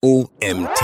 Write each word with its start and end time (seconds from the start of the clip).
OMT. 0.00 0.80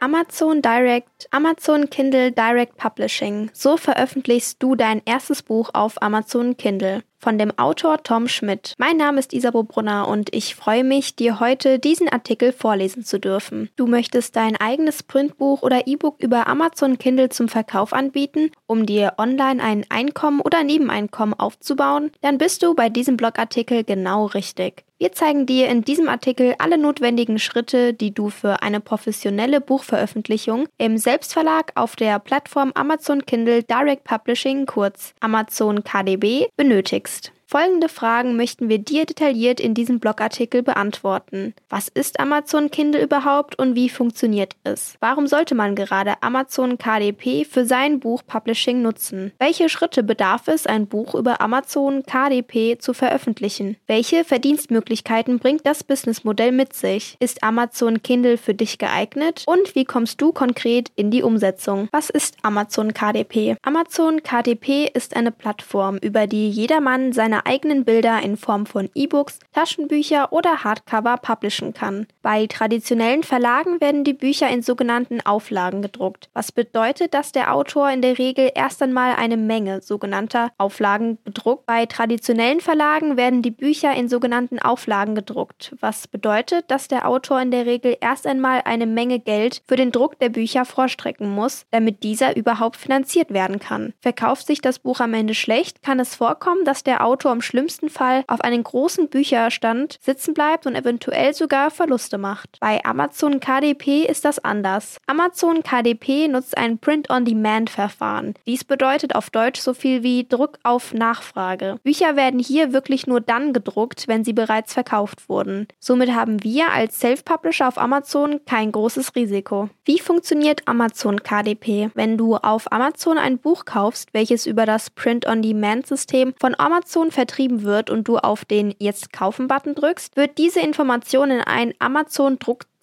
Amazon 0.00 0.60
Direct, 0.60 1.28
Amazon 1.30 1.88
Kindle 1.88 2.32
Direct 2.32 2.76
Publishing. 2.76 3.48
So 3.52 3.76
veröffentlichst 3.76 4.60
du 4.60 4.74
dein 4.74 5.00
erstes 5.04 5.44
Buch 5.44 5.70
auf 5.72 6.02
Amazon 6.02 6.56
Kindle. 6.56 7.04
Von 7.18 7.38
dem 7.38 7.58
Autor 7.58 8.02
Tom 8.02 8.28
Schmidt. 8.28 8.74
Mein 8.78 8.96
Name 8.96 9.18
ist 9.18 9.32
Isabo 9.32 9.62
Brunner 9.62 10.06
und 10.06 10.34
ich 10.34 10.54
freue 10.54 10.84
mich, 10.84 11.16
dir 11.16 11.40
heute 11.40 11.78
diesen 11.78 12.08
Artikel 12.08 12.52
vorlesen 12.52 13.04
zu 13.04 13.18
dürfen. 13.18 13.70
Du 13.76 13.86
möchtest 13.86 14.36
dein 14.36 14.56
eigenes 14.56 15.02
Printbuch 15.02 15.62
oder 15.62 15.86
E-Book 15.86 16.16
über 16.18 16.46
Amazon 16.46 16.98
Kindle 16.98 17.30
zum 17.30 17.48
Verkauf 17.48 17.92
anbieten, 17.92 18.50
um 18.66 18.86
dir 18.86 19.14
online 19.18 19.62
ein 19.62 19.86
Einkommen 19.88 20.40
oder 20.40 20.62
Nebeneinkommen 20.62 21.38
aufzubauen? 21.38 22.10
Dann 22.20 22.38
bist 22.38 22.62
du 22.62 22.74
bei 22.74 22.88
diesem 22.88 23.16
Blogartikel 23.16 23.82
genau 23.82 24.26
richtig. 24.26 24.84
Wir 24.98 25.12
zeigen 25.12 25.44
dir 25.44 25.68
in 25.68 25.82
diesem 25.82 26.08
Artikel 26.08 26.54
alle 26.58 26.78
notwendigen 26.78 27.38
Schritte, 27.38 27.92
die 27.92 28.14
du 28.14 28.30
für 28.30 28.62
eine 28.62 28.80
professionelle 28.80 29.60
Buchveröffentlichung 29.60 30.68
im 30.78 30.96
Selbstverlag 30.96 31.72
auf 31.74 31.96
der 31.96 32.18
Plattform 32.18 32.72
Amazon 32.74 33.26
Kindle 33.26 33.62
Direct 33.62 34.04
Publishing, 34.04 34.64
kurz 34.64 35.12
Amazon 35.20 35.84
KDB, 35.84 36.46
benötigst. 36.56 37.05
next. 37.06 37.35
Folgende 37.48 37.88
Fragen 37.88 38.36
möchten 38.36 38.68
wir 38.68 38.78
dir 38.78 39.06
detailliert 39.06 39.60
in 39.60 39.72
diesem 39.72 40.00
Blogartikel 40.00 40.64
beantworten. 40.64 41.54
Was 41.68 41.86
ist 41.86 42.18
Amazon 42.18 42.72
Kindle 42.72 43.00
überhaupt 43.00 43.56
und 43.56 43.76
wie 43.76 43.88
funktioniert 43.88 44.56
es? 44.64 44.96
Warum 44.98 45.28
sollte 45.28 45.54
man 45.54 45.76
gerade 45.76 46.14
Amazon 46.22 46.76
KDP 46.76 47.44
für 47.44 47.64
sein 47.64 48.00
Buch 48.00 48.22
Publishing 48.26 48.82
nutzen? 48.82 49.30
Welche 49.38 49.68
Schritte 49.68 50.02
bedarf 50.02 50.48
es, 50.48 50.66
ein 50.66 50.88
Buch 50.88 51.14
über 51.14 51.40
Amazon 51.40 52.02
KDP 52.02 52.78
zu 52.78 52.92
veröffentlichen? 52.92 53.76
Welche 53.86 54.24
Verdienstmöglichkeiten 54.24 55.38
bringt 55.38 55.64
das 55.64 55.84
Businessmodell 55.84 56.50
mit 56.50 56.72
sich? 56.72 57.16
Ist 57.20 57.44
Amazon 57.44 58.02
Kindle 58.02 58.38
für 58.38 58.54
dich 58.54 58.78
geeignet? 58.78 59.44
Und 59.46 59.76
wie 59.76 59.84
kommst 59.84 60.20
du 60.20 60.32
konkret 60.32 60.90
in 60.96 61.12
die 61.12 61.22
Umsetzung? 61.22 61.88
Was 61.92 62.10
ist 62.10 62.38
Amazon 62.42 62.92
KDP? 62.92 63.56
Amazon 63.62 64.24
KDP 64.24 64.90
ist 64.92 65.14
eine 65.14 65.30
Plattform, 65.30 65.98
über 65.98 66.26
die 66.26 66.50
jedermann 66.50 67.12
seine 67.12 67.35
seine 67.36 67.46
eigenen 67.46 67.84
Bilder 67.84 68.22
in 68.22 68.36
Form 68.36 68.64
von 68.66 68.88
E-Books, 68.94 69.40
Taschenbücher 69.52 70.32
oder 70.32 70.64
Hardcover 70.64 71.18
publishen 71.18 71.74
kann. 71.74 72.06
Bei 72.22 72.46
traditionellen 72.46 73.22
Verlagen 73.22 73.80
werden 73.80 74.04
die 74.04 74.14
Bücher 74.14 74.48
in 74.48 74.62
sogenannten 74.62 75.20
Auflagen 75.20 75.82
gedruckt, 75.82 76.30
was 76.32 76.52
bedeutet, 76.52 77.12
dass 77.12 77.32
der 77.32 77.54
Autor 77.54 77.90
in 77.90 78.00
der 78.00 78.18
Regel 78.18 78.50
erst 78.54 78.82
einmal 78.82 79.16
eine 79.16 79.36
Menge 79.36 79.82
sogenannter 79.82 80.50
Auflagen 80.56 81.18
bedruckt. 81.24 81.66
Bei 81.66 81.84
traditionellen 81.86 82.60
Verlagen 82.60 83.16
werden 83.16 83.42
die 83.42 83.50
Bücher 83.50 83.94
in 83.94 84.08
sogenannten 84.08 84.58
Auflagen 84.58 85.14
gedruckt, 85.14 85.74
was 85.80 86.08
bedeutet, 86.08 86.70
dass 86.70 86.88
der 86.88 87.08
Autor 87.08 87.40
in 87.40 87.50
der 87.50 87.66
Regel 87.66 87.96
erst 88.00 88.26
einmal 88.26 88.62
eine 88.64 88.86
Menge 88.86 89.18
Geld 89.18 89.62
für 89.66 89.76
den 89.76 89.92
Druck 89.92 90.18
der 90.20 90.30
Bücher 90.30 90.64
vorstrecken 90.64 91.28
muss, 91.28 91.66
damit 91.70 92.02
dieser 92.02 92.36
überhaupt 92.36 92.76
finanziert 92.76 93.32
werden 93.32 93.58
kann. 93.58 93.92
Verkauft 94.00 94.46
sich 94.46 94.60
das 94.60 94.78
Buch 94.78 95.00
am 95.00 95.12
Ende 95.12 95.34
schlecht, 95.34 95.82
kann 95.82 96.00
es 96.00 96.14
vorkommen, 96.14 96.64
dass 96.64 96.82
der 96.82 97.04
Autor 97.04 97.25
Autor 97.26 97.34
im 97.34 97.42
schlimmsten 97.42 97.88
Fall 97.88 98.22
auf 98.28 98.40
einen 98.40 98.62
großen 98.62 99.08
Bücherstand 99.08 99.98
sitzen 100.00 100.32
bleibt 100.32 100.64
und 100.64 100.76
eventuell 100.76 101.34
sogar 101.34 101.72
Verluste 101.72 102.18
macht. 102.18 102.58
Bei 102.60 102.84
Amazon 102.84 103.40
KDP 103.40 104.04
ist 104.04 104.24
das 104.24 104.38
anders. 104.38 104.98
Amazon 105.08 105.64
KDP 105.64 106.28
nutzt 106.28 106.56
ein 106.56 106.78
Print-on-Demand-Verfahren. 106.78 108.34
Dies 108.46 108.62
bedeutet 108.62 109.16
auf 109.16 109.30
Deutsch 109.30 109.60
so 109.60 109.74
viel 109.74 110.04
wie 110.04 110.24
Druck 110.28 110.60
auf 110.62 110.94
Nachfrage. 110.94 111.80
Bücher 111.82 112.14
werden 112.14 112.38
hier 112.38 112.72
wirklich 112.72 113.08
nur 113.08 113.20
dann 113.20 113.52
gedruckt, 113.52 114.06
wenn 114.06 114.22
sie 114.22 114.32
bereits 114.32 114.72
verkauft 114.74 115.28
wurden. 115.28 115.66
Somit 115.80 116.14
haben 116.14 116.44
wir 116.44 116.70
als 116.70 117.00
Self-Publisher 117.00 117.66
auf 117.66 117.76
Amazon 117.78 118.40
kein 118.46 118.70
großes 118.70 119.16
Risiko. 119.16 119.68
Wie 119.84 119.98
funktioniert 119.98 120.62
Amazon 120.68 121.20
KDP? 121.24 121.90
Wenn 121.94 122.16
du 122.18 122.36
auf 122.36 122.70
Amazon 122.70 123.18
ein 123.18 123.38
Buch 123.38 123.64
kaufst, 123.64 124.14
welches 124.14 124.46
über 124.46 124.64
das 124.64 124.90
Print-on-Demand-System 124.90 126.34
von 126.38 126.54
Amazon 126.56 127.10
vertrieben 127.16 127.62
wird 127.62 127.90
und 127.90 128.06
du 128.06 128.18
auf 128.18 128.44
den 128.44 128.74
Jetzt 128.78 129.12
kaufen-Button 129.12 129.74
drückst, 129.74 130.16
wird 130.16 130.38
diese 130.38 130.60
Information 130.60 131.30
in 131.32 131.40
ein 131.40 131.74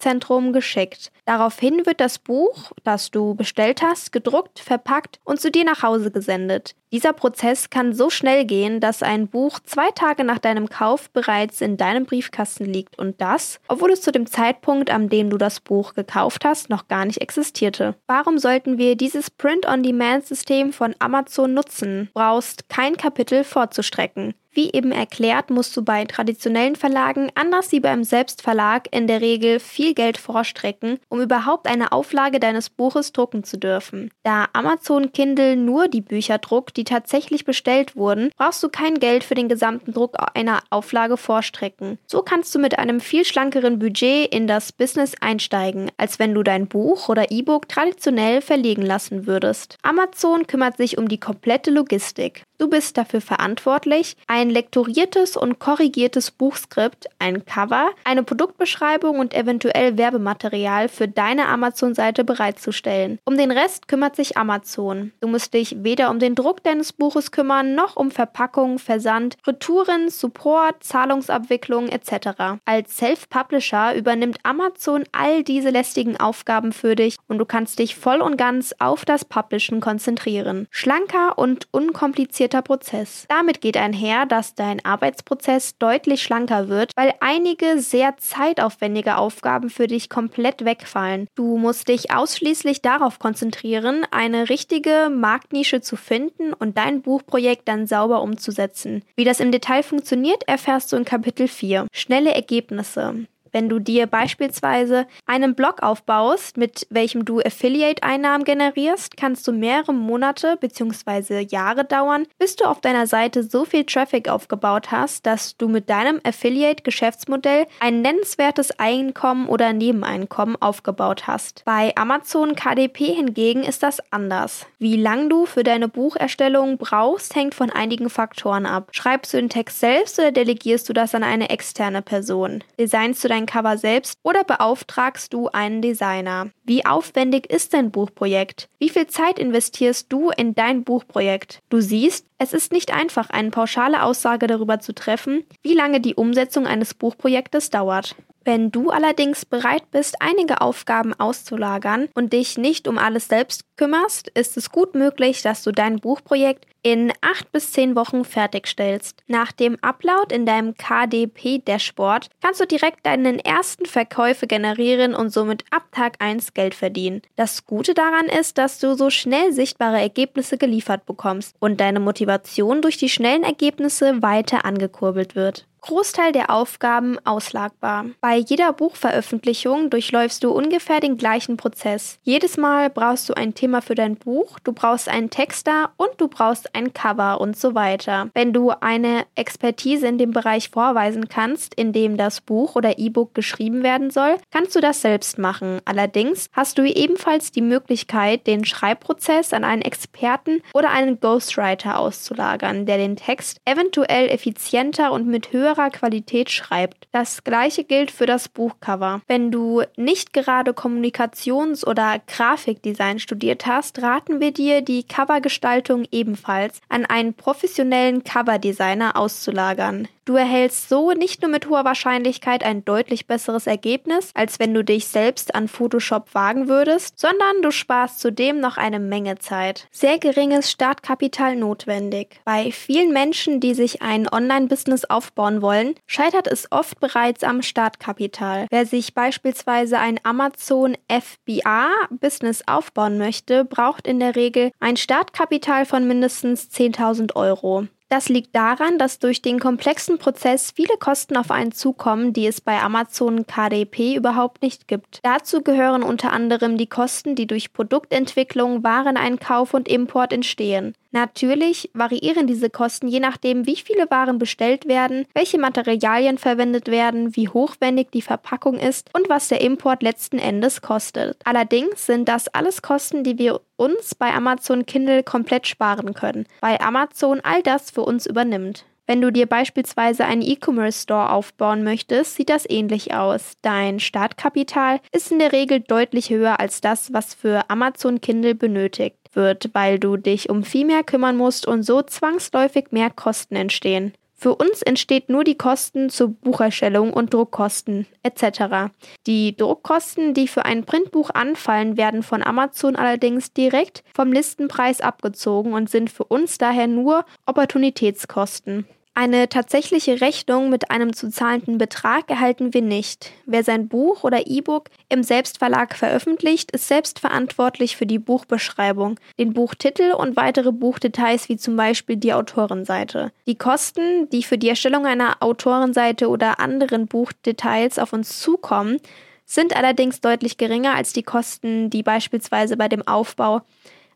Amazon-Druckzentrum 0.04 0.52
geschickt. 0.52 1.10
Daraufhin 1.24 1.86
wird 1.86 2.00
das 2.00 2.18
Buch, 2.18 2.72
das 2.82 3.10
du 3.10 3.34
bestellt 3.34 3.82
hast, 3.82 4.12
gedruckt, 4.12 4.58
verpackt 4.58 5.18
und 5.24 5.40
zu 5.40 5.50
dir 5.50 5.64
nach 5.64 5.82
Hause 5.82 6.10
gesendet. 6.10 6.74
Dieser 6.92 7.12
Prozess 7.12 7.70
kann 7.70 7.92
so 7.94 8.10
schnell 8.10 8.44
gehen, 8.44 8.78
dass 8.78 9.02
ein 9.02 9.28
Buch 9.28 9.58
zwei 9.64 9.90
Tage 9.90 10.22
nach 10.22 10.38
deinem 10.38 10.68
Kauf 10.68 11.10
bereits 11.10 11.60
in 11.60 11.76
deinem 11.76 12.04
Briefkasten 12.04 12.66
liegt 12.66 12.98
und 12.98 13.20
das, 13.20 13.58
obwohl 13.66 13.90
es 13.92 14.02
zu 14.02 14.12
dem 14.12 14.26
Zeitpunkt, 14.26 14.90
an 14.90 15.08
dem 15.08 15.30
du 15.30 15.38
das 15.38 15.60
Buch 15.60 15.94
gekauft 15.94 16.44
hast, 16.44 16.70
noch 16.70 16.86
gar 16.86 17.04
nicht 17.04 17.20
existierte. 17.20 17.96
Warum 18.06 18.38
sollten 18.38 18.78
wir 18.78 18.96
dieses 18.96 19.30
Print-on-Demand-System 19.30 20.72
von 20.72 20.94
Amazon 20.98 21.54
nutzen? 21.54 22.10
Du 22.14 22.20
brauchst 22.20 22.68
kein 22.68 22.96
Kapitel 22.96 23.42
vorzustrecken. 23.42 24.34
Wie 24.54 24.70
eben 24.72 24.92
erklärt, 24.92 25.50
musst 25.50 25.76
du 25.76 25.82
bei 25.82 26.04
traditionellen 26.04 26.76
Verlagen, 26.76 27.30
anders 27.34 27.72
wie 27.72 27.80
beim 27.80 28.04
Selbstverlag, 28.04 28.86
in 28.92 29.08
der 29.08 29.20
Regel 29.20 29.58
viel 29.58 29.94
Geld 29.94 30.16
vorstrecken, 30.16 31.00
um 31.08 31.20
überhaupt 31.20 31.66
eine 31.66 31.90
Auflage 31.90 32.38
deines 32.38 32.70
Buches 32.70 33.12
drucken 33.12 33.42
zu 33.42 33.58
dürfen. 33.58 34.10
Da 34.22 34.46
Amazon 34.52 35.10
Kindle 35.12 35.56
nur 35.56 35.88
die 35.88 36.00
Bücher 36.00 36.38
druckt, 36.38 36.76
die 36.76 36.84
tatsächlich 36.84 37.44
bestellt 37.44 37.96
wurden, 37.96 38.30
brauchst 38.36 38.62
du 38.62 38.68
kein 38.68 39.00
Geld 39.00 39.24
für 39.24 39.34
den 39.34 39.48
gesamten 39.48 39.92
Druck 39.92 40.16
einer 40.34 40.60
Auflage 40.70 41.16
vorstrecken. 41.16 41.98
So 42.06 42.22
kannst 42.22 42.54
du 42.54 42.60
mit 42.60 42.78
einem 42.78 43.00
viel 43.00 43.24
schlankeren 43.24 43.80
Budget 43.80 44.32
in 44.32 44.46
das 44.46 44.70
Business 44.70 45.14
einsteigen, 45.20 45.90
als 45.96 46.20
wenn 46.20 46.32
du 46.32 46.44
dein 46.44 46.68
Buch 46.68 47.08
oder 47.08 47.32
E-Book 47.32 47.68
traditionell 47.68 48.40
verlegen 48.40 48.82
lassen 48.82 49.26
würdest. 49.26 49.78
Amazon 49.82 50.46
kümmert 50.46 50.76
sich 50.76 50.96
um 50.96 51.08
die 51.08 51.18
komplette 51.18 51.72
Logistik. 51.72 52.44
Du 52.56 52.68
bist 52.68 52.96
dafür 52.96 53.20
verantwortlich, 53.20 54.16
ein 54.28 54.48
lektoriertes 54.48 55.36
und 55.36 55.58
korrigiertes 55.58 56.30
Buchskript, 56.30 57.06
ein 57.18 57.44
Cover, 57.44 57.90
eine 58.04 58.22
Produktbeschreibung 58.22 59.18
und 59.18 59.34
eventuell 59.34 59.98
Werbematerial 59.98 60.88
für 60.88 61.08
deine 61.08 61.48
Amazon-Seite 61.48 62.22
bereitzustellen. 62.22 63.18
Um 63.24 63.36
den 63.36 63.50
Rest 63.50 63.88
kümmert 63.88 64.14
sich 64.14 64.36
Amazon. 64.36 65.10
Du 65.20 65.26
musst 65.26 65.52
dich 65.52 65.82
weder 65.82 66.10
um 66.10 66.20
den 66.20 66.36
Druck 66.36 66.62
deines 66.62 66.92
Buches 66.92 67.32
kümmern, 67.32 67.74
noch 67.74 67.96
um 67.96 68.12
Verpackung, 68.12 68.78
Versand, 68.78 69.36
Retouren, 69.44 70.08
Support, 70.08 70.84
Zahlungsabwicklung 70.84 71.88
etc. 71.88 72.60
Als 72.64 72.96
Self-Publisher 72.98 73.96
übernimmt 73.96 74.38
Amazon 74.44 75.02
all 75.10 75.42
diese 75.42 75.70
lästigen 75.70 76.18
Aufgaben 76.18 76.72
für 76.72 76.94
dich 76.94 77.16
und 77.26 77.38
du 77.38 77.46
kannst 77.46 77.80
dich 77.80 77.96
voll 77.96 78.20
und 78.20 78.36
ganz 78.36 78.74
auf 78.78 79.04
das 79.04 79.24
Publishen 79.24 79.80
konzentrieren. 79.80 80.68
Schlanker 80.70 81.36
und 81.36 81.66
unkomplizierter 81.72 82.43
komplizierter 82.44 82.62
Prozess. 82.62 83.26
Damit 83.28 83.60
geht 83.60 83.76
einher, 83.76 84.26
dass 84.26 84.54
dein 84.54 84.84
Arbeitsprozess 84.84 85.78
deutlich 85.78 86.22
schlanker 86.22 86.68
wird, 86.68 86.92
weil 86.96 87.14
einige 87.20 87.80
sehr 87.80 88.16
zeitaufwendige 88.18 89.16
Aufgaben 89.16 89.70
für 89.70 89.86
dich 89.86 90.10
komplett 90.10 90.64
wegfallen. 90.64 91.26
Du 91.34 91.56
musst 91.56 91.88
dich 91.88 92.10
ausschließlich 92.10 92.82
darauf 92.82 93.18
konzentrieren, 93.18 94.06
eine 94.10 94.48
richtige 94.48 95.10
Marktnische 95.10 95.80
zu 95.80 95.96
finden 95.96 96.52
und 96.52 96.76
dein 96.76 97.02
Buchprojekt 97.02 97.66
dann 97.68 97.86
sauber 97.86 98.22
umzusetzen. 98.22 99.02
Wie 99.16 99.24
das 99.24 99.40
im 99.40 99.52
Detail 99.52 99.82
funktioniert, 99.82 100.46
erfährst 100.46 100.92
du 100.92 100.96
in 100.96 101.04
Kapitel 101.04 101.48
4. 101.48 101.86
Schnelle 101.92 102.34
Ergebnisse. 102.34 103.26
Wenn 103.54 103.68
du 103.68 103.78
dir 103.78 104.08
beispielsweise 104.08 105.06
einen 105.26 105.54
Blog 105.54 105.80
aufbaust, 105.80 106.56
mit 106.56 106.88
welchem 106.90 107.24
du 107.24 107.38
Affiliate-Einnahmen 107.38 108.42
generierst, 108.44 109.16
kannst 109.16 109.46
du 109.46 109.52
mehrere 109.52 109.94
Monate 109.94 110.56
bzw. 110.60 111.38
Jahre 111.48 111.84
dauern, 111.84 112.26
bis 112.40 112.56
du 112.56 112.64
auf 112.64 112.80
deiner 112.80 113.06
Seite 113.06 113.44
so 113.44 113.64
viel 113.64 113.84
Traffic 113.84 114.28
aufgebaut 114.28 114.90
hast, 114.90 115.24
dass 115.24 115.56
du 115.56 115.68
mit 115.68 115.88
deinem 115.88 116.20
Affiliate-Geschäftsmodell 116.24 117.68
ein 117.78 118.02
nennenswertes 118.02 118.76
Einkommen 118.80 119.46
oder 119.46 119.72
Nebeneinkommen 119.72 120.60
aufgebaut 120.60 121.28
hast. 121.28 121.62
Bei 121.64 121.92
Amazon 121.94 122.56
KDP 122.56 123.12
hingegen 123.12 123.62
ist 123.62 123.84
das 123.84 124.00
anders. 124.10 124.66
Wie 124.80 124.96
lang 124.96 125.28
du 125.28 125.46
für 125.46 125.62
deine 125.62 125.86
Bucherstellung 125.86 126.76
brauchst, 126.76 127.36
hängt 127.36 127.54
von 127.54 127.70
einigen 127.70 128.10
Faktoren 128.10 128.66
ab. 128.66 128.88
Schreibst 128.90 129.32
du 129.32 129.36
den 129.36 129.48
Text 129.48 129.78
selbst 129.78 130.18
oder 130.18 130.32
delegierst 130.32 130.88
du 130.88 130.92
das 130.92 131.14
an 131.14 131.22
eine 131.22 131.50
externe 131.50 132.02
Person? 132.02 132.64
Designst 132.80 133.22
du 133.22 133.28
dein 133.28 133.43
dein 133.44 133.46
Cover 133.46 133.78
selbst 133.78 134.18
oder 134.22 134.44
beauftragst 134.44 135.32
du 135.32 135.48
einen 135.48 135.82
Designer? 135.82 136.48
Wie 136.64 136.86
aufwendig 136.86 137.50
ist 137.50 137.74
dein 137.74 137.90
Buchprojekt? 137.90 138.68
Wie 138.78 138.88
viel 138.88 139.06
Zeit 139.06 139.38
investierst 139.38 140.12
du 140.12 140.30
in 140.30 140.54
dein 140.54 140.84
Buchprojekt? 140.84 141.60
Du 141.68 141.80
siehst, 141.80 142.26
es 142.38 142.52
ist 142.52 142.72
nicht 142.72 142.92
einfach, 142.92 143.30
eine 143.30 143.50
pauschale 143.50 144.02
Aussage 144.02 144.46
darüber 144.46 144.80
zu 144.80 144.94
treffen, 144.94 145.44
wie 145.62 145.74
lange 145.74 146.00
die 146.00 146.14
Umsetzung 146.14 146.66
eines 146.66 146.94
Buchprojektes 146.94 147.70
dauert. 147.70 148.16
Wenn 148.44 148.70
du 148.70 148.90
allerdings 148.90 149.46
bereit 149.46 149.90
bist, 149.90 150.16
einige 150.20 150.60
Aufgaben 150.60 151.14
auszulagern 151.14 152.08
und 152.14 152.34
dich 152.34 152.58
nicht 152.58 152.86
um 152.86 152.98
alles 152.98 153.28
selbst 153.28 153.64
kümmerst, 153.76 154.28
ist 154.28 154.56
es 154.56 154.70
gut 154.70 154.94
möglich, 154.94 155.40
dass 155.42 155.62
du 155.62 155.72
dein 155.72 155.98
Buchprojekt 155.98 156.66
in 156.82 157.12
acht 157.22 157.50
bis 157.50 157.72
zehn 157.72 157.96
Wochen 157.96 158.24
fertigstellst. 158.24 159.22
Nach 159.26 159.50
dem 159.50 159.78
Upload 159.80 160.34
in 160.34 160.44
deinem 160.44 160.74
KDP-Dashboard 160.76 162.28
kannst 162.42 162.60
du 162.60 162.66
direkt 162.66 163.06
deinen 163.06 163.38
ersten 163.38 163.86
Verkäufe 163.86 164.46
generieren 164.46 165.14
und 165.14 165.30
somit 165.30 165.64
ab 165.70 165.86
Tag 165.92 166.16
1 166.18 166.52
Geld 166.52 166.74
verdienen. 166.74 167.22
Das 167.36 167.64
Gute 167.64 167.94
daran 167.94 168.26
ist, 168.26 168.58
dass 168.58 168.78
du 168.78 168.94
so 168.94 169.08
schnell 169.08 169.52
sichtbare 169.52 169.98
Ergebnisse 169.98 170.58
geliefert 170.58 171.06
bekommst 171.06 171.56
und 171.58 171.80
deine 171.80 172.00
Motivation 172.00 172.82
durch 172.82 172.98
die 172.98 173.08
schnellen 173.08 173.44
Ergebnisse 173.44 174.20
weiter 174.20 174.66
angekurbelt 174.66 175.34
wird. 175.34 175.66
Großteil 175.86 176.32
der 176.32 176.48
Aufgaben 176.48 177.18
auslagbar. 177.26 178.06
Bei 178.22 178.36
jeder 178.36 178.72
Buchveröffentlichung 178.72 179.90
durchläufst 179.90 180.42
du 180.42 180.50
ungefähr 180.50 180.98
den 180.98 181.18
gleichen 181.18 181.58
Prozess. 181.58 182.18
Jedes 182.22 182.56
Mal 182.56 182.88
brauchst 182.88 183.28
du 183.28 183.34
ein 183.34 183.52
Thema 183.52 183.82
für 183.82 183.94
dein 183.94 184.16
Buch, 184.16 184.58
du 184.60 184.72
brauchst 184.72 185.10
einen 185.10 185.28
Texter 185.28 185.90
und 185.98 186.08
du 186.16 186.28
brauchst 186.28 186.74
ein 186.74 186.94
Cover 186.94 187.38
und 187.38 187.58
so 187.58 187.74
weiter. 187.74 188.30
Wenn 188.32 188.54
du 188.54 188.70
eine 188.70 189.26
Expertise 189.34 190.06
in 190.06 190.16
dem 190.16 190.30
Bereich 190.30 190.70
vorweisen 190.70 191.28
kannst, 191.28 191.74
in 191.74 191.92
dem 191.92 192.16
das 192.16 192.40
Buch 192.40 192.76
oder 192.76 192.98
E-Book 192.98 193.34
geschrieben 193.34 193.82
werden 193.82 194.10
soll, 194.10 194.36
kannst 194.52 194.74
du 194.74 194.80
das 194.80 195.02
selbst 195.02 195.38
machen. 195.38 195.82
Allerdings 195.84 196.48
hast 196.54 196.78
du 196.78 196.84
ebenfalls 196.90 197.52
die 197.52 197.60
Möglichkeit, 197.60 198.46
den 198.46 198.64
Schreibprozess 198.64 199.52
an 199.52 199.64
einen 199.64 199.82
Experten 199.82 200.62
oder 200.72 200.88
einen 200.88 201.20
Ghostwriter 201.20 201.98
auszulagern, 201.98 202.86
der 202.86 202.96
den 202.96 203.16
Text 203.16 203.58
eventuell 203.66 204.30
effizienter 204.30 205.12
und 205.12 205.26
mit 205.26 205.52
höherer 205.52 205.73
höherer 205.74 205.90
Qualität 205.90 206.50
schreibt. 206.50 207.08
Das 207.12 207.44
gleiche 207.44 207.84
gilt 207.84 208.10
für 208.10 208.26
das 208.26 208.48
Buchcover. 208.48 209.20
Wenn 209.26 209.50
du 209.50 209.82
nicht 209.96 210.32
gerade 210.32 210.72
Kommunikations- 210.72 211.86
oder 211.86 212.20
Grafikdesign 212.26 213.18
studiert 213.18 213.66
hast, 213.66 214.02
raten 214.02 214.40
wir 214.40 214.52
dir, 214.52 214.82
die 214.82 215.04
Covergestaltung 215.04 216.04
ebenfalls 216.10 216.80
an 216.88 217.04
einen 217.04 217.34
professionellen 217.34 218.24
Coverdesigner 218.24 219.16
auszulagern. 219.16 220.08
Du 220.26 220.36
erhältst 220.36 220.88
so 220.88 221.10
nicht 221.10 221.42
nur 221.42 221.50
mit 221.50 221.68
hoher 221.68 221.84
Wahrscheinlichkeit 221.84 222.64
ein 222.64 222.82
deutlich 222.82 223.26
besseres 223.26 223.66
Ergebnis, 223.66 224.30
als 224.32 224.58
wenn 224.58 224.72
du 224.72 224.82
dich 224.82 225.06
selbst 225.06 225.54
an 225.54 225.68
Photoshop 225.68 226.34
wagen 226.34 226.66
würdest, 226.66 227.18
sondern 227.18 227.60
du 227.60 227.70
sparst 227.70 228.20
zudem 228.20 228.58
noch 228.58 228.78
eine 228.78 229.00
Menge 229.00 229.38
Zeit. 229.38 229.86
Sehr 229.90 230.18
geringes 230.18 230.70
Startkapital 230.70 231.56
notwendig. 231.56 232.40
Bei 232.46 232.72
vielen 232.72 233.12
Menschen, 233.12 233.60
die 233.60 233.74
sich 233.74 234.00
ein 234.00 234.26
Online-Business 234.26 235.04
aufbauen 235.04 235.60
wollen, 235.60 235.94
scheitert 236.06 236.46
es 236.46 236.72
oft 236.72 237.00
bereits 237.00 237.44
am 237.44 237.60
Startkapital. 237.60 238.66
Wer 238.70 238.86
sich 238.86 239.12
beispielsweise 239.12 239.98
ein 239.98 240.18
Amazon 240.22 240.96
FBA-Business 241.08 242.62
aufbauen 242.66 243.18
möchte, 243.18 243.66
braucht 243.66 244.06
in 244.06 244.20
der 244.20 244.36
Regel 244.36 244.70
ein 244.80 244.96
Startkapital 244.96 245.84
von 245.84 246.08
mindestens 246.08 246.70
10.000 246.70 247.36
Euro. 247.36 247.88
Das 248.14 248.28
liegt 248.28 248.54
daran, 248.54 248.96
dass 248.96 249.18
durch 249.18 249.42
den 249.42 249.58
komplexen 249.58 250.18
Prozess 250.18 250.70
viele 250.70 250.96
Kosten 251.00 251.36
auf 251.36 251.50
einen 251.50 251.72
zukommen, 251.72 252.32
die 252.32 252.46
es 252.46 252.60
bei 252.60 252.80
Amazon 252.80 253.44
KDP 253.44 254.14
überhaupt 254.14 254.62
nicht 254.62 254.86
gibt. 254.86 255.18
Dazu 255.24 255.62
gehören 255.62 256.04
unter 256.04 256.32
anderem 256.32 256.78
die 256.78 256.86
Kosten, 256.86 257.34
die 257.34 257.48
durch 257.48 257.72
Produktentwicklung, 257.72 258.84
Wareneinkauf 258.84 259.74
und 259.74 259.88
Import 259.88 260.32
entstehen. 260.32 260.94
Natürlich 261.14 261.90
variieren 261.94 262.48
diese 262.48 262.70
Kosten 262.70 263.06
je 263.06 263.20
nachdem, 263.20 263.68
wie 263.68 263.76
viele 263.76 264.10
Waren 264.10 264.38
bestellt 264.38 264.88
werden, 264.88 265.26
welche 265.32 265.60
Materialien 265.60 266.38
verwendet 266.38 266.88
werden, 266.88 267.36
wie 267.36 267.48
hochwendig 267.48 268.10
die 268.10 268.20
Verpackung 268.20 268.80
ist 268.80 269.10
und 269.14 269.28
was 269.28 269.46
der 269.46 269.60
Import 269.60 270.02
letzten 270.02 270.40
Endes 270.40 270.82
kostet. 270.82 271.36
Allerdings 271.44 272.04
sind 272.06 272.28
das 272.28 272.48
alles 272.48 272.82
Kosten, 272.82 273.22
die 273.22 273.38
wir 273.38 273.60
uns 273.76 274.16
bei 274.16 274.34
Amazon 274.34 274.86
Kindle 274.86 275.22
komplett 275.22 275.68
sparen 275.68 276.14
können, 276.14 276.46
weil 276.60 276.78
Amazon 276.78 277.40
all 277.44 277.62
das 277.62 277.92
für 277.92 278.02
uns 278.02 278.26
übernimmt. 278.26 278.84
Wenn 279.06 279.20
du 279.20 279.30
dir 279.30 279.46
beispielsweise 279.46 280.24
einen 280.24 280.40
E-Commerce-Store 280.40 281.30
aufbauen 281.30 281.84
möchtest, 281.84 282.36
sieht 282.36 282.48
das 282.48 282.68
ähnlich 282.68 283.12
aus. 283.12 283.52
Dein 283.60 284.00
Startkapital 284.00 285.00
ist 285.12 285.30
in 285.30 285.38
der 285.38 285.52
Regel 285.52 285.80
deutlich 285.80 286.30
höher 286.30 286.58
als 286.58 286.80
das, 286.80 287.12
was 287.12 287.34
für 287.34 287.68
Amazon 287.68 288.22
Kindle 288.22 288.54
benötigt 288.54 289.18
wird, 289.34 289.68
weil 289.74 289.98
du 289.98 290.16
dich 290.16 290.48
um 290.48 290.64
viel 290.64 290.86
mehr 290.86 291.02
kümmern 291.02 291.36
musst 291.36 291.66
und 291.66 291.82
so 291.82 292.00
zwangsläufig 292.00 292.92
mehr 292.92 293.10
Kosten 293.10 293.56
entstehen. 293.56 294.14
Für 294.44 294.56
uns 294.56 294.82
entsteht 294.82 295.30
nur 295.30 295.42
die 295.42 295.56
Kosten 295.56 296.10
zur 296.10 296.28
Bucherstellung 296.28 297.14
und 297.14 297.32
Druckkosten 297.32 298.06
etc. 298.22 298.92
Die 299.26 299.56
Druckkosten, 299.56 300.34
die 300.34 300.48
für 300.48 300.66
ein 300.66 300.84
Printbuch 300.84 301.30
anfallen, 301.30 301.96
werden 301.96 302.22
von 302.22 302.42
Amazon 302.42 302.94
allerdings 302.94 303.54
direkt 303.54 304.04
vom 304.14 304.32
Listenpreis 304.32 305.00
abgezogen 305.00 305.72
und 305.72 305.88
sind 305.88 306.10
für 306.10 306.24
uns 306.24 306.58
daher 306.58 306.88
nur 306.88 307.24
Opportunitätskosten. 307.46 308.84
Eine 309.16 309.48
tatsächliche 309.48 310.20
Rechnung 310.20 310.70
mit 310.70 310.90
einem 310.90 311.12
zu 311.12 311.30
zahlenden 311.30 311.78
Betrag 311.78 312.28
erhalten 312.28 312.74
wir 312.74 312.82
nicht. 312.82 313.30
Wer 313.46 313.62
sein 313.62 313.86
Buch 313.86 314.24
oder 314.24 314.48
E-Book 314.48 314.90
im 315.08 315.22
Selbstverlag 315.22 315.94
veröffentlicht, 315.94 316.72
ist 316.72 316.88
selbst 316.88 317.20
verantwortlich 317.20 317.96
für 317.96 318.06
die 318.06 318.18
Buchbeschreibung, 318.18 319.20
den 319.38 319.52
Buchtitel 319.52 320.14
und 320.14 320.34
weitere 320.34 320.72
Buchdetails 320.72 321.48
wie 321.48 321.56
zum 321.56 321.76
Beispiel 321.76 322.16
die 322.16 322.32
Autorenseite. 322.32 323.30
Die 323.46 323.54
Kosten, 323.54 324.28
die 324.30 324.42
für 324.42 324.58
die 324.58 324.68
Erstellung 324.68 325.06
einer 325.06 325.36
Autorenseite 325.38 326.28
oder 326.28 326.58
anderen 326.58 327.06
Buchdetails 327.06 328.00
auf 328.00 328.12
uns 328.12 328.40
zukommen, 328.40 328.98
sind 329.46 329.76
allerdings 329.76 330.22
deutlich 330.22 330.56
geringer 330.56 330.94
als 330.96 331.12
die 331.12 331.22
Kosten, 331.22 331.88
die 331.88 332.02
beispielsweise 332.02 332.76
bei 332.76 332.88
dem 332.88 333.06
Aufbau 333.06 333.60